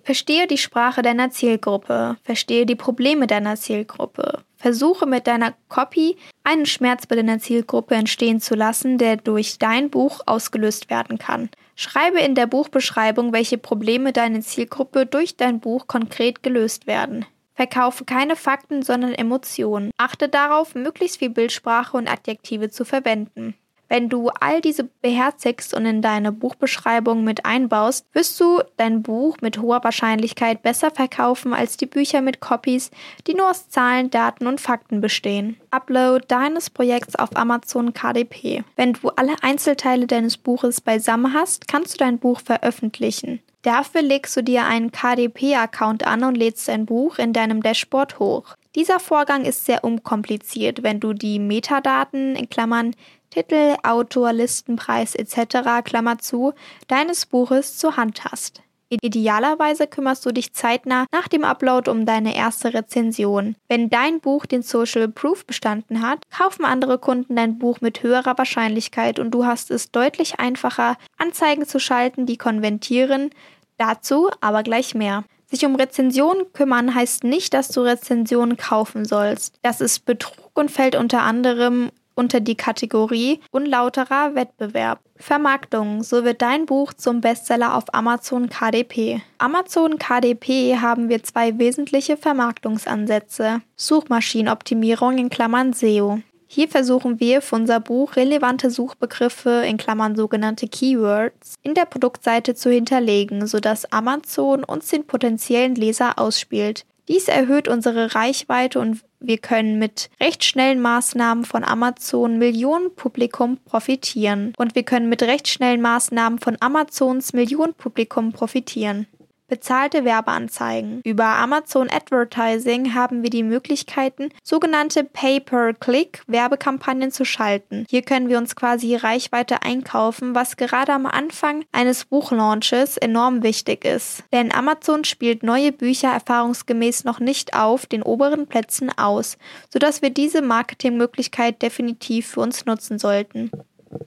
Verstehe 0.04 0.46
die 0.46 0.58
Sprache 0.58 1.04
deiner 1.04 1.30
Zielgruppe, 1.30 2.18
verstehe 2.22 2.66
die 2.66 2.76
Probleme 2.76 3.28
deiner 3.28 3.56
Zielgruppe. 3.56 4.44
Versuche 4.58 5.06
mit 5.06 5.28
deiner 5.28 5.54
Copy 5.70 6.18
einen 6.44 6.66
Schmerz 6.66 7.06
bei 7.06 7.16
deiner 7.16 7.40
Zielgruppe 7.40 7.96
entstehen 7.96 8.42
zu 8.42 8.56
lassen, 8.56 8.98
der 8.98 9.18
durch 9.18 9.60
dein 9.60 9.90
Buch 9.90 10.22
ausgelöst 10.26 10.90
werden 10.90 11.18
kann. 11.18 11.50
Schreibe 11.76 12.20
in 12.20 12.36
der 12.36 12.48
Buchbeschreibung, 12.48 13.34
welche 13.34 13.58
Probleme 13.58 14.12
deine 14.12 14.42
Zielgruppe 14.42 15.06
durch 15.06 15.38
dein 15.38 15.60
Buch 15.60 15.88
konkret 15.88 16.42
gelöst 16.42 16.88
werden. 16.88 17.26
Verkaufe 17.54 18.06
keine 18.06 18.36
Fakten, 18.36 18.84
sondern 18.84 19.14
Emotionen. 19.14 19.92
Achte 19.98 20.30
darauf, 20.30 20.76
möglichst 20.76 21.18
viel 21.18 21.30
Bildsprache 21.30 21.98
und 21.98 22.08
Adjektive 22.08 22.70
zu 22.70 22.86
verwenden. 22.86 23.56
Wenn 23.90 24.10
du 24.10 24.30
all 24.30 24.62
diese 24.62 24.84
beherzigst 24.84 25.74
und 25.74 25.86
in 25.86 26.02
deine 26.02 26.32
Buchbeschreibung 26.32 27.24
mit 27.24 27.46
einbaust, 27.46 28.06
wirst 28.14 28.40
du 28.40 28.62
dein 28.76 29.02
Buch 29.02 29.38
mit 29.42 29.62
hoher 29.62 29.84
Wahrscheinlichkeit 29.84 30.62
besser 30.62 30.92
verkaufen 30.92 31.54
als 31.54 31.78
die 31.78 31.86
Bücher 31.86 32.22
mit 32.22 32.42
Copies, 32.42 32.92
die 33.28 33.34
nur 33.34 33.50
aus 33.50 33.70
Zahlen, 33.70 34.10
Daten 34.10 34.48
und 34.48 34.60
Fakten 34.60 35.00
bestehen. 35.00 35.58
Upload 35.72 36.26
deines 36.28 36.70
Projekts 36.70 37.16
auf 37.16 37.36
Amazon 37.36 37.94
KDP. 37.94 38.64
Wenn 38.76 38.94
du 38.94 39.10
alle 39.10 39.36
Einzelteile 39.42 40.08
deines 40.08 40.38
Buches 40.38 40.82
beisammen 40.82 41.34
hast, 41.34 41.68
kannst 41.68 41.94
du 41.94 41.98
dein 42.00 42.20
Buch 42.20 42.42
veröffentlichen. 42.42 43.42
Dafür 43.68 44.02
legst 44.02 44.38
du 44.38 44.44
dir 44.44 44.66
einen 44.66 44.92
KDP-Account 44.92 46.08
an 46.08 46.24
und 46.24 46.36
lädst 46.36 46.68
dein 46.68 46.86
Buch 46.86 47.18
in 47.18 47.34
deinem 47.34 47.62
Dashboard 47.62 48.20
hoch. 48.20 48.56
Dieser 48.76 49.00
Vorgang 49.00 49.44
ist 49.44 49.66
sehr 49.66 49.84
unkompliziert, 49.84 50.84
wenn 50.84 51.00
du 51.00 51.12
die 51.12 51.40
Metadaten 51.40 52.36
in 52.36 52.48
Klammern 52.50 52.96
Titel, 53.30 53.76
Autor, 53.84 54.34
Listenpreis 54.34 55.16
etc. 55.16 55.84
Klammer 55.84 56.18
zu, 56.20 56.54
deines 56.88 57.26
Buches 57.26 57.78
zur 57.78 57.98
Hand 57.98 58.26
hast. 58.26 58.62
Idealerweise 58.90 59.86
kümmerst 59.86 60.26
du 60.26 60.32
dich 60.32 60.54
zeitnah 60.54 61.08
nach 61.12 61.28
dem 61.28 61.44
Upload 61.44 61.92
um 61.92 62.06
deine 62.06 62.36
erste 62.36 62.74
Rezension. 62.74 63.56
Wenn 63.68 63.90
dein 63.90 64.22
Buch 64.22 64.46
den 64.46 64.62
Social 64.62 65.10
Proof 65.10 65.46
bestanden 65.46 66.02
hat, 66.02 66.24
kaufen 66.32 66.64
andere 66.64 66.98
Kunden 66.98 67.36
dein 67.36 67.60
Buch 67.60 67.82
mit 67.82 68.02
höherer 68.02 68.38
Wahrscheinlichkeit 68.38 69.20
und 69.20 69.32
du 69.32 69.46
hast 69.46 69.72
es 69.72 69.92
deutlich 69.92 70.40
einfacher, 70.40 70.98
Anzeigen 71.18 71.66
zu 71.66 71.80
schalten, 71.80 72.26
die 72.26 72.38
konventieren. 72.38 73.32
Dazu 73.78 74.30
aber 74.40 74.64
gleich 74.64 74.96
mehr. 74.96 75.26
Sich 75.50 75.66
um 75.66 75.76
Rezensionen 75.76 76.52
kümmern 76.52 76.94
heißt 76.94 77.24
nicht, 77.24 77.54
dass 77.54 77.70
du 77.70 77.82
Rezensionen 77.82 78.58
kaufen 78.58 79.06
sollst. 79.06 79.56
Das 79.62 79.80
ist 79.82 80.06
Betrug 80.06 80.52
und 80.56 80.72
fällt 80.72 80.96
unter 80.96 81.24
anderem 81.24 81.92
unter 82.18 82.40
die 82.40 82.56
Kategorie 82.56 83.40
unlauterer 83.52 84.36
Wettbewerb. 84.36 85.00
Vermarktung. 85.16 86.04
So 86.04 86.24
wird 86.24 86.42
dein 86.42 86.66
Buch 86.66 86.94
zum 86.94 87.22
Bestseller 87.22 87.76
auf 87.76 87.94
Amazon 87.94 88.50
KDP. 88.50 89.22
Amazon 89.38 89.98
KDP 89.98 90.78
haben 90.80 91.10
wir 91.10 91.24
zwei 91.24 91.58
wesentliche 91.58 92.18
Vermarktungsansätze. 92.18 93.62
Suchmaschinenoptimierung 93.76 95.18
in 95.18 95.30
Klammern 95.30 95.74
SEO. 95.74 96.20
Hier 96.50 96.70
versuchen 96.70 97.20
wir 97.20 97.42
für 97.42 97.56
unser 97.56 97.82
Buch 97.82 98.16
relevante 98.16 98.72
Suchbegriffe 98.72 99.66
in 99.68 99.76
Klammern 99.78 100.16
sogenannte 100.16 100.68
Keywords 100.68 101.56
in 101.62 101.74
der 101.74 101.86
Produktseite 101.86 102.56
zu 102.56 102.72
hinterlegen, 102.72 103.46
sodass 103.48 103.92
Amazon 103.92 104.64
uns 104.64 104.88
den 104.88 105.06
potenziellen 105.06 105.76
Leser 105.76 106.18
ausspielt. 106.18 106.86
Dies 107.10 107.28
erhöht 107.28 107.68
unsere 107.68 108.16
Reichweite 108.16 108.80
und 108.80 109.02
wir 109.20 109.38
können 109.38 109.80
mit 109.80 110.10
recht 110.22 110.44
schnellen 110.44 110.80
Maßnahmen 110.80 111.46
von 111.46 111.64
Amazon 111.64 112.38
Millionenpublikum 112.38 113.58
profitieren. 113.66 114.54
Und 114.58 114.76
wir 114.76 114.84
können 114.84 115.10
mit 115.10 115.24
recht 115.24 115.48
schnellen 115.48 115.82
Maßnahmen 115.82 116.40
von 116.40 116.58
Amazons 116.60 117.34
Millionenpublikum 117.34 118.32
profitieren. 118.32 119.08
Bezahlte 119.50 120.04
Werbeanzeigen. 120.04 121.00
Über 121.06 121.24
Amazon 121.24 121.90
Advertising 121.90 122.94
haben 122.94 123.24
wir 123.24 123.30
die 123.30 123.44
Möglichkeiten, 123.44 124.30
sogenannte 124.44 125.06
Pay-per-Click 125.06 126.24
Werbekampagnen 126.28 127.12
zu 127.12 127.24
schalten. 127.24 127.86
Hier 127.90 128.02
können 128.02 128.28
wir 128.28 128.40
uns 128.40 128.58
quasi 128.58 128.96
Reichweite 128.96 129.64
einkaufen, 129.64 130.36
was 130.36 130.58
gerade 130.58 130.92
am 130.92 131.06
Anfang 131.06 131.64
eines 131.72 132.04
Buchlaunches 132.04 132.98
enorm 132.98 133.42
wichtig 133.42 133.86
ist. 133.86 134.26
Denn 134.34 134.54
Amazon 134.54 135.06
spielt 135.06 135.44
neue 135.44 135.72
Bücher 135.72 136.10
erfahrungsgemäß 136.10 137.06
noch 137.06 137.22
nicht 137.22 137.54
auf 137.54 137.86
den 137.86 138.04
oberen 138.04 138.48
Plätzen 138.48 138.92
aus, 138.98 139.38
sodass 139.72 140.02
wir 140.02 140.10
diese 140.10 140.42
Marketingmöglichkeit 140.42 141.62
definitiv 141.62 142.28
für 142.28 142.42
uns 142.42 142.66
nutzen 142.66 143.00
sollten. 143.00 143.50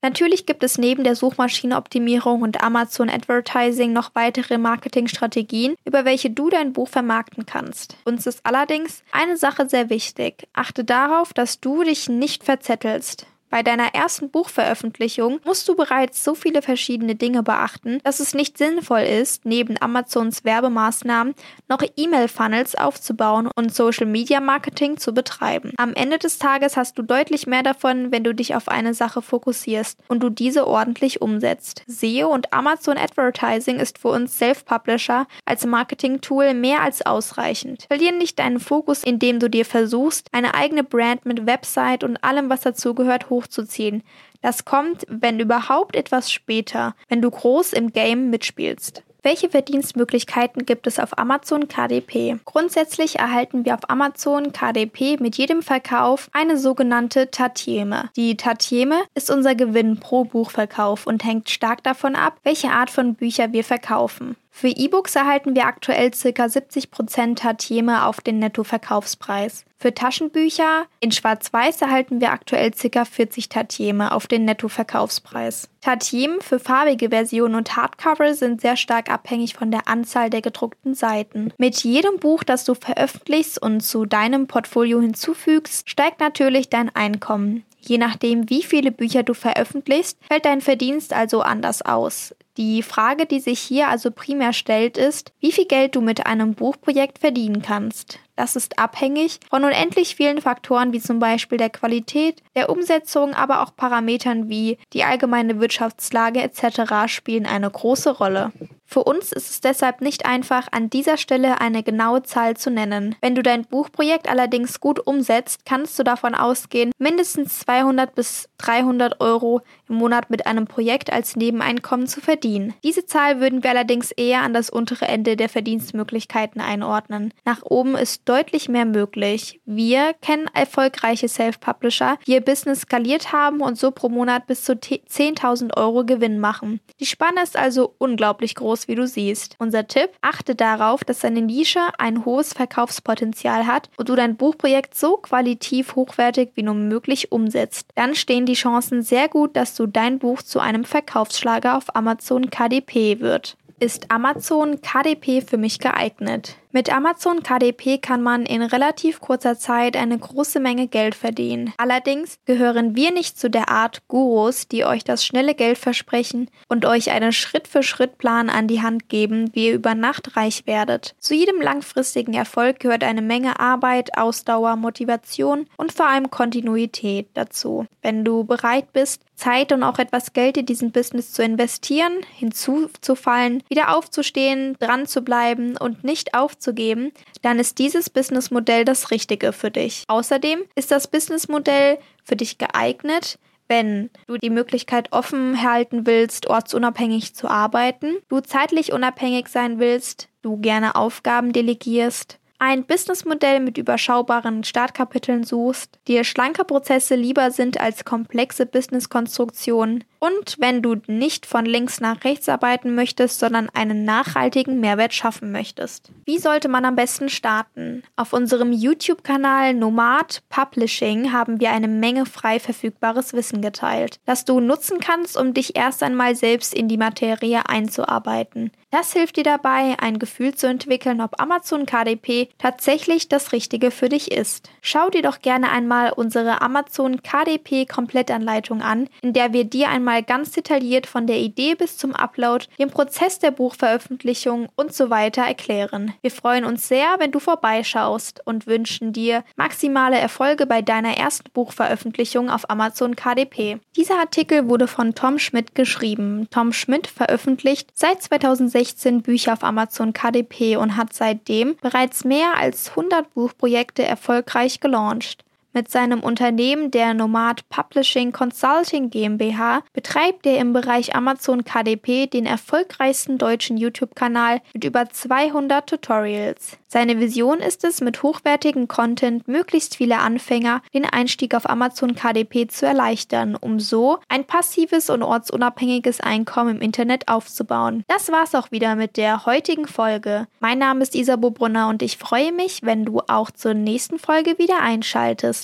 Natürlich 0.03 0.47
gibt 0.47 0.63
es 0.63 0.79
neben 0.79 1.05
der 1.05 1.17
Suchmaschinenoptimierung 1.17 2.43
und 2.43 2.63
Amazon 2.63 3.11
Advertising 3.11 3.93
noch 3.93 4.15
weitere 4.15 4.59
Marketingstrategien, 4.59 5.75
über 5.85 6.05
welche 6.05 6.31
du 6.31 6.51
dein 6.51 6.73
Buch 6.73 6.89
vermarkten 6.89 7.47
kannst. 7.47 7.97
Uns 8.05 8.27
ist 8.27 8.41
allerdings 8.45 9.03
eine 9.13 9.37
Sache 9.37 9.69
sehr 9.69 9.91
wichtig. 9.91 10.49
Achte 10.53 10.85
darauf, 10.85 11.33
dass 11.33 11.61
du 11.61 11.83
dich 11.83 12.09
nicht 12.09 12.45
verzettelst. 12.45 13.27
Bei 13.51 13.65
deiner 13.65 13.95
ersten 13.95 14.31
Buchveröffentlichung 14.31 15.41
musst 15.45 15.69
du 15.69 15.75
bereits 15.75 16.23
so 16.23 16.37
viele 16.37 16.63
verschiedene 16.63 17.17
Dinge 17.17 17.43
beachten, 17.43 17.99
dass 18.05 18.21
es 18.21 18.33
nicht 18.33 18.57
sinnvoll 18.57 19.01
ist, 19.01 19.45
neben 19.45 19.75
Amazons 19.83 20.45
Werbemaßnahmen 20.45 21.35
noch 21.69 21.83
E-Mail-Funnels 21.97 22.77
aufzubauen 22.77 23.49
und 23.57 23.75
Social-Media-Marketing 23.75 24.99
zu 24.99 25.13
betreiben. 25.13 25.73
Am 25.79 25.95
Ende 25.95 26.19
des 26.19 26.39
Tages 26.39 26.77
hast 26.77 26.97
du 26.97 27.03
deutlich 27.03 27.49
mehr 27.49 27.65
davon, 27.65 28.13
wenn 28.13 28.23
du 28.23 28.33
dich 28.33 28.55
auf 28.55 28.69
eine 28.69 28.95
Sache 28.95 29.21
fokussierst 29.21 29.99
und 30.07 30.23
du 30.23 30.31
diese 30.31 30.69
ordentlich 30.69 31.21
umsetzt. 31.21 31.83
SEO 31.89 32.29
und 32.33 32.53
Amazon 32.53 32.99
Advertising 32.99 33.81
ist 33.81 33.99
für 33.99 34.09
uns 34.09 34.39
Self-Publisher 34.39 35.27
als 35.45 35.67
Marketing-Tool 35.67 36.55
mehr 36.55 36.83
als 36.83 37.05
ausreichend. 37.05 37.87
Verlier 37.89 38.13
nicht 38.13 38.39
deinen 38.39 38.61
Fokus, 38.61 39.03
indem 39.03 39.41
du 39.41 39.51
dir 39.51 39.65
versuchst, 39.65 40.29
eine 40.31 40.55
eigene 40.55 40.85
Brand 40.85 41.27
mit 41.27 41.47
Website 41.47 42.05
und 42.05 42.23
allem, 42.23 42.49
was 42.49 42.61
dazugehört, 42.61 43.29
hoch 43.29 43.40
hochzuziehen. 43.41 44.03
Das 44.43 44.65
kommt, 44.65 45.07
wenn 45.09 45.41
überhaupt 45.41 45.97
etwas 45.97 46.31
später, 46.31 46.95
wenn 47.09 47.23
du 47.23 47.31
groß 47.31 47.73
im 47.73 47.93
Game 47.93 48.31
mitspielst. 48.31 49.03
Welche 49.23 49.51
Verdienstmöglichkeiten 49.51 50.65
gibt 50.65 50.87
es 50.87 50.99
auf 50.99 51.19
Amazon 51.19 51.69
KDP? 51.69 52.39
Grundsätzlich 52.47 53.19
erhalten 53.19 53.67
wir 53.67 53.75
auf 53.75 53.91
Amazon 53.91 54.53
KDP 54.53 55.19
mit 55.21 55.37
jedem 55.37 55.63
Verkauf 55.63 56.31
eine 56.33 56.57
sogenannte 56.57 57.31
Tatieme. 57.31 58.09
Die 58.17 58.39
Tatieme 58.39 59.03
ist 59.15 59.31
unser 59.31 59.55
Gewinn 59.55 60.01
pro 60.01 60.25
Buchverkauf 60.25 61.07
und 61.07 61.23
hängt 61.23 61.51
stark 61.51 61.85
davon 61.85 62.17
ab, 62.17 62.39
welche 62.45 62.71
Art 62.71 62.89
von 62.89 63.15
Bücher 63.15 63.53
wir 63.53 63.63
verkaufen. 63.63 64.37
Für 64.51 64.69
E-Books 64.69 65.15
erhalten 65.15 65.55
wir 65.55 65.67
aktuell 65.67 66.11
ca. 66.11 66.45
70% 66.45 67.37
Tatieme 67.37 68.05
auf 68.05 68.21
den 68.21 68.39
Nettoverkaufspreis. 68.41 69.65
Für 69.79 69.95
Taschenbücher 69.95 70.85
in 71.01 71.13
Schwarz-Weiß 71.13 71.81
erhalten 71.81 72.21
wir 72.21 72.33
aktuell 72.33 72.73
ca. 72.73 73.05
40 73.07 73.49
Tatieme 73.49 74.13
auf 74.13 74.27
den 74.27 74.45
Nettoverkaufspreis. 74.45 75.71
Tatiemen 75.81 76.43
für 76.43 76.59
farbige 76.59 77.09
Versionen 77.09 77.55
und 77.55 77.77
Hardcover 77.77 78.35
sind 78.35 78.61
sehr 78.61 78.77
stark 78.77 79.11
abhängig 79.11 79.55
von 79.55 79.71
der 79.71 79.89
Anzahl 79.89 80.29
der 80.29 80.43
gedruckten 80.43 80.95
Seiten. 80.95 81.55
Mit 81.57 81.83
jedem 81.83 82.19
Buch, 82.19 82.45
das 82.45 82.65
du 82.65 82.75
veröffentlichst 82.75 83.63
und 83.63 83.81
zu 83.81 84.05
deinem 84.05 84.47
Portfolio 84.47 85.01
hinzufügst, 85.01 85.89
steigt 85.89 86.21
natürlich 86.21 86.69
dein 86.69 86.95
Einkommen. 86.95 87.65
Je 87.81 87.97
nachdem, 87.97 88.51
wie 88.51 88.63
viele 88.63 88.93
Bücher 88.93 89.23
du 89.23 89.33
veröffentlichst, 89.33 90.19
fällt 90.29 90.45
dein 90.45 90.61
Verdienst 90.61 91.15
also 91.15 91.41
anders 91.41 91.81
aus. 91.81 92.35
Die 92.57 92.83
Frage, 92.83 93.27
die 93.27 93.41
sich 93.41 93.61
hier 93.61 93.89
also 93.89 94.11
primär 94.11 94.53
stellt, 94.53 94.99
ist, 94.99 95.33
wie 95.41 95.53
viel 95.53 95.67
Geld 95.67 95.95
du 95.95 96.01
mit 96.01 96.27
einem 96.27 96.55
Buchprojekt 96.55 97.19
verdienen 97.19 97.63
kannst. 97.63 98.19
Das 98.41 98.57
ist 98.57 98.79
abhängig 98.79 99.39
von 99.51 99.65
unendlich 99.65 100.17
vielen 100.17 100.41
Faktoren 100.41 100.95
wie 100.95 101.01
zum 101.01 101.19
Beispiel 101.19 101.59
der 101.59 101.69
Qualität, 101.69 102.43
der 102.57 102.71
Umsetzung, 102.71 103.35
aber 103.35 103.63
auch 103.63 103.77
Parametern 103.77 104.49
wie 104.49 104.79
die 104.95 105.05
allgemeine 105.05 105.61
Wirtschaftslage 105.61 106.41
etc. 106.41 107.07
spielen 107.07 107.45
eine 107.45 107.71
große 107.71 108.11
Rolle. 108.11 108.51
Für 108.87 109.05
uns 109.05 109.31
ist 109.31 109.51
es 109.51 109.61
deshalb 109.61 110.01
nicht 110.01 110.27
einfach, 110.27 110.67
an 110.73 110.91
dieser 110.91 111.17
Stelle 111.17 111.61
eine 111.61 111.85
genaue 111.85 112.25
Zahl 112.25 112.57
zu 112.57 112.71
nennen. 112.71 113.15
Wenn 113.21 113.37
du 113.37 113.43
dein 113.43 113.65
Buchprojekt 113.65 114.29
allerdings 114.29 114.81
gut 114.81 115.07
umsetzt, 115.07 115.65
kannst 115.65 115.97
du 115.99 116.03
davon 116.03 116.35
ausgehen, 116.35 116.91
mindestens 116.99 117.61
200 117.61 118.15
bis 118.17 118.49
300 118.59 119.21
Euro 119.21 119.61
im 119.89 119.97
Monat 119.97 120.31
mit 120.31 120.47
einem 120.47 120.67
Projekt 120.67 121.13
als 121.13 121.37
Nebeneinkommen 121.37 122.09
zu 122.09 122.21
verdienen. 122.21 122.40
Diese 122.83 123.05
Zahl 123.05 123.41
würden 123.41 123.63
wir 123.63 123.71
allerdings 123.71 124.11
eher 124.13 124.43
an 124.43 124.55
das 124.55 124.71
untere 124.71 125.07
Ende 125.07 125.37
der 125.37 125.49
Verdienstmöglichkeiten 125.49 126.61
einordnen. 126.61 127.35
Nach 127.45 127.63
oben 127.63 127.97
ist 127.97 128.29
deutlich 128.29 128.69
mehr 128.69 128.87
möglich. 128.87 129.61
Wir 129.67 130.15
kennen 130.23 130.49
erfolgreiche 130.55 131.29
Self-Publisher, 131.29 132.19
die 132.27 132.33
ihr 132.33 132.41
Business 132.41 132.83
skaliert 132.83 133.33
haben 133.33 133.61
und 133.61 133.77
so 133.79 133.91
pro 133.91 134.09
Monat 134.09 134.47
bis 134.47 134.65
zu 134.65 134.73
10.000 134.73 135.77
Euro 135.77 136.05
Gewinn 136.05 136.39
machen. 136.39 136.81
Die 136.99 137.07
Spanne 137.07 137.43
ist 137.43 137.57
also 137.57 137.95
unglaublich 137.99 138.55
groß, 138.55 138.89
wie 138.89 138.95
du 138.95 139.07
siehst. 139.07 139.57
Unser 139.59 139.87
Tipp, 139.87 140.11
achte 140.23 140.55
darauf, 140.55 141.05
dass 141.05 141.21
deine 141.21 141.43
Nische 141.43 141.81
ein 141.99 142.25
hohes 142.25 142.55
Verkaufspotenzial 142.55 143.67
hat 143.67 143.91
und 143.97 144.09
du 144.09 144.17
dein 144.17 144.37
Buchprojekt 144.37 144.95
so 144.95 145.19
qualitativ 145.19 145.95
hochwertig 145.95 146.53
wie 146.55 146.63
nur 146.63 146.75
möglich 146.75 147.33
umsetzt. 147.33 147.89
Dann 147.97 148.15
stehen 148.15 148.47
die 148.47 148.55
Chancen 148.55 149.03
sehr 149.03 149.29
gut, 149.29 149.57
dass 149.57 149.75
du 149.75 149.87
dein 149.87 150.19
Buch 150.19 150.43
zu 150.43 150.61
einem 150.61 150.85
Verkaufsschlager 150.85 151.77
auf 151.77 151.95
Amazon 151.95 152.30
KDP 152.51 153.21
wird. 153.21 153.57
Ist 153.79 154.11
Amazon 154.11 154.81
KDP 154.83 155.41
für 155.41 155.57
mich 155.57 155.79
geeignet? 155.79 156.57
Mit 156.73 156.89
Amazon 156.95 157.43
KDP 157.43 157.99
kann 157.99 158.23
man 158.23 158.47
in 158.47 158.63
relativ 158.63 159.21
kurzer 159.21 159.59
Zeit 159.59 159.97
eine 159.97 160.17
große 160.17 160.61
Menge 160.61 160.87
Geld 160.87 161.17
verdienen. 161.17 161.75
Allerdings 161.79 162.39
gehören 162.45 162.95
wir 162.95 163.11
nicht 163.11 163.41
zu 163.41 163.51
der 163.51 163.71
Art 163.71 164.07
Gurus, 164.07 164.69
die 164.69 164.85
euch 164.85 165.03
das 165.03 165.25
schnelle 165.25 165.57
Geld 165.57 165.79
versprechen 165.79 166.49
und 166.69 166.85
euch 166.85 167.11
einen 167.11 167.33
Schritt-für-Schritt-Plan 167.33 168.51
an 168.51 168.69
die 168.69 168.83
Hand 168.83 169.09
geben, 169.09 169.51
wie 169.53 169.67
ihr 169.67 169.75
über 169.75 169.97
Nacht 169.97 170.37
reich 170.37 170.65
werdet. 170.67 171.17
Zu 171.19 171.35
jedem 171.35 171.61
langfristigen 171.61 172.35
Erfolg 172.35 172.79
gehört 172.79 173.03
eine 173.03 173.23
Menge 173.23 173.59
Arbeit, 173.59 174.17
Ausdauer, 174.17 174.77
Motivation 174.77 175.67
und 175.77 175.91
vor 175.91 176.07
allem 176.07 176.31
Kontinuität 176.31 177.31
dazu. 177.35 177.87
Wenn 178.01 178.25
du 178.25 178.45
bereit 178.45 178.93
bist, 178.93 179.23
Zeit 179.35 179.73
und 179.73 179.83
auch 179.83 179.99
etwas 179.99 180.35
Geld 180.35 180.57
in 180.57 180.67
diesen 180.67 180.93
Business 180.93 181.33
zu 181.33 181.43
investieren, 181.43 182.13
hinzuzufallen, 182.37 183.65
wieder 183.69 183.97
aufzustehen, 183.97 184.77
dran 184.79 185.07
zu 185.07 185.23
bleiben 185.23 185.77
und 185.77 186.05
nicht 186.05 186.35
aufzuhören, 186.35 186.60
aufzugeben, 186.61 187.13
dann 187.43 187.59
ist 187.59 187.79
dieses 187.79 188.11
Businessmodell 188.11 188.85
das 188.85 189.11
Richtige 189.11 189.53
für 189.53 189.71
dich. 189.71 190.05
Außerdem 190.09 190.61
ist 190.75 190.91
das 190.91 191.09
Businessmodell 191.09 191.99
für 192.23 192.37
dich 192.37 192.59
geeignet, 192.59 193.39
wenn 193.67 194.11
du 194.27 194.37
die 194.37 194.51
Möglichkeit 194.51 195.13
offen 195.13 195.63
halten 195.63 196.05
willst, 196.05 196.49
ortsunabhängig 196.49 197.35
zu 197.35 197.49
arbeiten, 197.49 198.17
du 198.29 198.41
zeitlich 198.41 198.93
unabhängig 198.93 199.49
sein 199.49 199.79
willst, 199.79 200.29
du 200.43 200.59
gerne 200.59 200.97
Aufgaben 200.97 201.53
delegierst, 201.53 202.40
ein 202.61 202.85
Businessmodell 202.85 203.59
mit 203.59 203.79
überschaubaren 203.79 204.65
Startkapiteln 204.65 205.45
suchst, 205.45 205.99
dir 206.07 206.25
schlanke 206.25 206.65
Prozesse 206.65 207.15
lieber 207.15 207.51
sind 207.51 207.81
als 207.81 208.05
komplexe 208.05 208.67
Businesskonstruktionen 208.67 210.05
und 210.19 210.57
wenn 210.59 210.83
du 210.83 210.97
nicht 211.07 211.47
von 211.47 211.65
links 211.65 212.01
nach 212.01 212.23
rechts 212.23 212.51
arbeiten 212.51 212.95
möchtest, 212.95 213.39
sondern 213.39 213.71
einen 213.71 214.05
nachhaltigen 214.05 214.79
Mehrwert 214.79 215.15
schaffen 215.15 215.51
möchtest. 215.51 216.13
Wie 216.27 216.39
sollte 216.39 216.69
man 216.69 216.85
am 216.85 216.97
besten 216.97 217.31
starten? 217.31 218.03
Auf 218.17 218.35
unserem 218.35 218.73
YouTube-Kanal 218.73 219.73
Nomad 219.73 220.43
Publishing 220.51 221.33
haben 221.33 221.61
wir 221.61 221.71
eine 221.71 221.89
Menge 221.89 222.27
frei 222.27 222.61
verfügbares 222.61 223.33
Wissen 223.33 223.63
geteilt, 223.63 224.21
das 224.27 224.45
du 224.45 224.61
nutzen 224.61 225.01
kannst, 225.01 225.39
um 225.39 225.55
dich 225.55 225.77
erst 225.77 226.03
einmal 226.03 226.37
selbst 226.37 226.75
in 226.75 226.89
die 226.89 226.99
Materie 226.99 227.67
einzuarbeiten. 227.67 228.71
Das 228.93 229.13
hilft 229.13 229.37
dir 229.37 229.45
dabei, 229.45 229.95
ein 230.01 230.19
Gefühl 230.19 230.57
zu 230.57 230.67
entwickeln, 230.67 231.21
ob 231.21 231.41
Amazon 231.41 231.87
KDP 231.87 232.49
tatsächlich 232.59 233.29
das 233.29 233.53
Richtige 233.53 233.93
für 233.93 234.09
dich 234.09 234.33
ist. 234.33 234.69
Schau 234.83 235.11
dir 235.11 235.23
doch 235.23 235.41
gerne 235.43 235.71
einmal 235.71 236.13
unsere 236.13 236.61
Amazon 236.61 237.23
KDP 237.23 237.87
Komplettanleitung 237.87 238.83
an, 238.83 239.09
in 239.23 239.33
der 239.33 239.53
wir 239.53 239.63
dir 239.63 239.91
einmal 239.91 240.25
ganz 240.25 240.51
detailliert 240.51 241.07
von 241.07 241.29
der 241.29 241.39
Idee 241.39 241.77
bis 241.77 241.99
zum 241.99 242.17
Upload, 242.17 242.67
dem 242.81 242.91
Prozess 242.91 243.39
der 243.39 243.53
Buchveröffentlichung 243.53 244.69
und 244.75 244.93
so 244.93 245.09
weiter 245.09 245.43
erklären. 245.43 246.13
Wir 246.21 246.33
freuen 246.33 246.65
uns 246.65 246.89
sehr, 246.89 247.15
wenn 247.19 247.31
du 247.31 247.39
vorbeischaust 247.39 248.45
und 248.45 248.67
wünschen 248.67 249.13
dir 249.13 249.45
maximale 249.55 250.19
Erfolge 250.19 250.67
bei 250.67 250.83
deiner 250.83 251.17
ersten 251.17 251.49
Buchveröffentlichung 251.53 252.51
auf 252.51 252.69
Amazon 252.69 253.15
KDP. 253.15 253.79
Dieser 253.95 254.19
Artikel 254.19 254.69
wurde 254.69 254.89
von 254.89 255.15
Tom 255.15 255.39
Schmidt 255.39 255.77
geschrieben. 255.77 256.49
Tom 256.51 256.73
Schmidt 256.73 257.07
veröffentlicht 257.07 257.91
seit 257.95 258.21
2016 258.21 258.80
16 258.81 259.21
Bücher 259.21 259.53
auf 259.53 259.63
Amazon 259.63 260.15
KDP 260.15 260.77
und 260.77 260.97
hat 260.97 261.13
seitdem 261.13 261.77
bereits 261.83 262.25
mehr 262.25 262.57
als 262.57 262.89
100 262.91 263.35
Buchprojekte 263.35 264.03
erfolgreich 264.03 264.81
gelauncht. 264.81 265.45
Mit 265.73 265.89
seinem 265.89 266.21
Unternehmen 266.21 266.91
der 266.91 267.15
Nomad 267.15 267.69
Publishing 267.69 268.33
Consulting 268.33 269.09
GmbH 269.09 269.83
betreibt 269.93 270.45
er 270.45 270.59
im 270.59 270.73
Bereich 270.73 271.15
Amazon 271.15 271.63
KDP 271.63 272.27
den 272.27 272.45
erfolgreichsten 272.45 273.39
deutschen 273.39 273.77
YouTube-Kanal 273.77 274.63
mit 274.75 274.83
über 274.83 275.09
200 275.09 275.89
Tutorials. 275.89 276.77
Seine 276.89 277.21
Vision 277.21 277.61
ist 277.61 277.85
es, 277.85 278.01
mit 278.01 278.25
hochwertigem 278.25 278.89
Content 278.89 279.47
möglichst 279.47 279.95
viele 279.95 280.19
Anfänger 280.19 280.83
den 280.93 281.05
Einstieg 281.05 281.55
auf 281.55 281.71
Amazon 281.71 282.17
KDP 282.17 282.67
zu 282.67 282.85
erleichtern, 282.85 283.55
um 283.55 283.79
so 283.79 284.19
ein 284.29 284.45
passives 284.45 285.09
und 285.09 285.23
ortsunabhängiges 285.23 286.21
Einkommen 286.21 286.77
im 286.77 286.83
Internet 286.83 287.29
aufzubauen. 287.29 288.03
Das 288.09 288.33
war's 288.33 288.57
auch 288.57 288.73
wieder 288.73 288.97
mit 288.97 289.17
der 289.17 289.47
heutigen 289.47 289.87
Folge. 289.87 290.49
Mein 290.59 290.79
Name 290.79 291.03
ist 291.03 291.15
Isabo 291.15 291.53
Brunner 291.53 291.89
und 291.89 292.03
ich 292.03 292.17
freue 292.17 292.51
mich, 292.51 292.81
wenn 292.83 293.05
du 293.05 293.21
auch 293.29 293.53
zur 293.53 293.75
nächsten 293.75 294.19
Folge 294.19 294.59
wieder 294.59 294.81
einschaltest. 294.81 295.60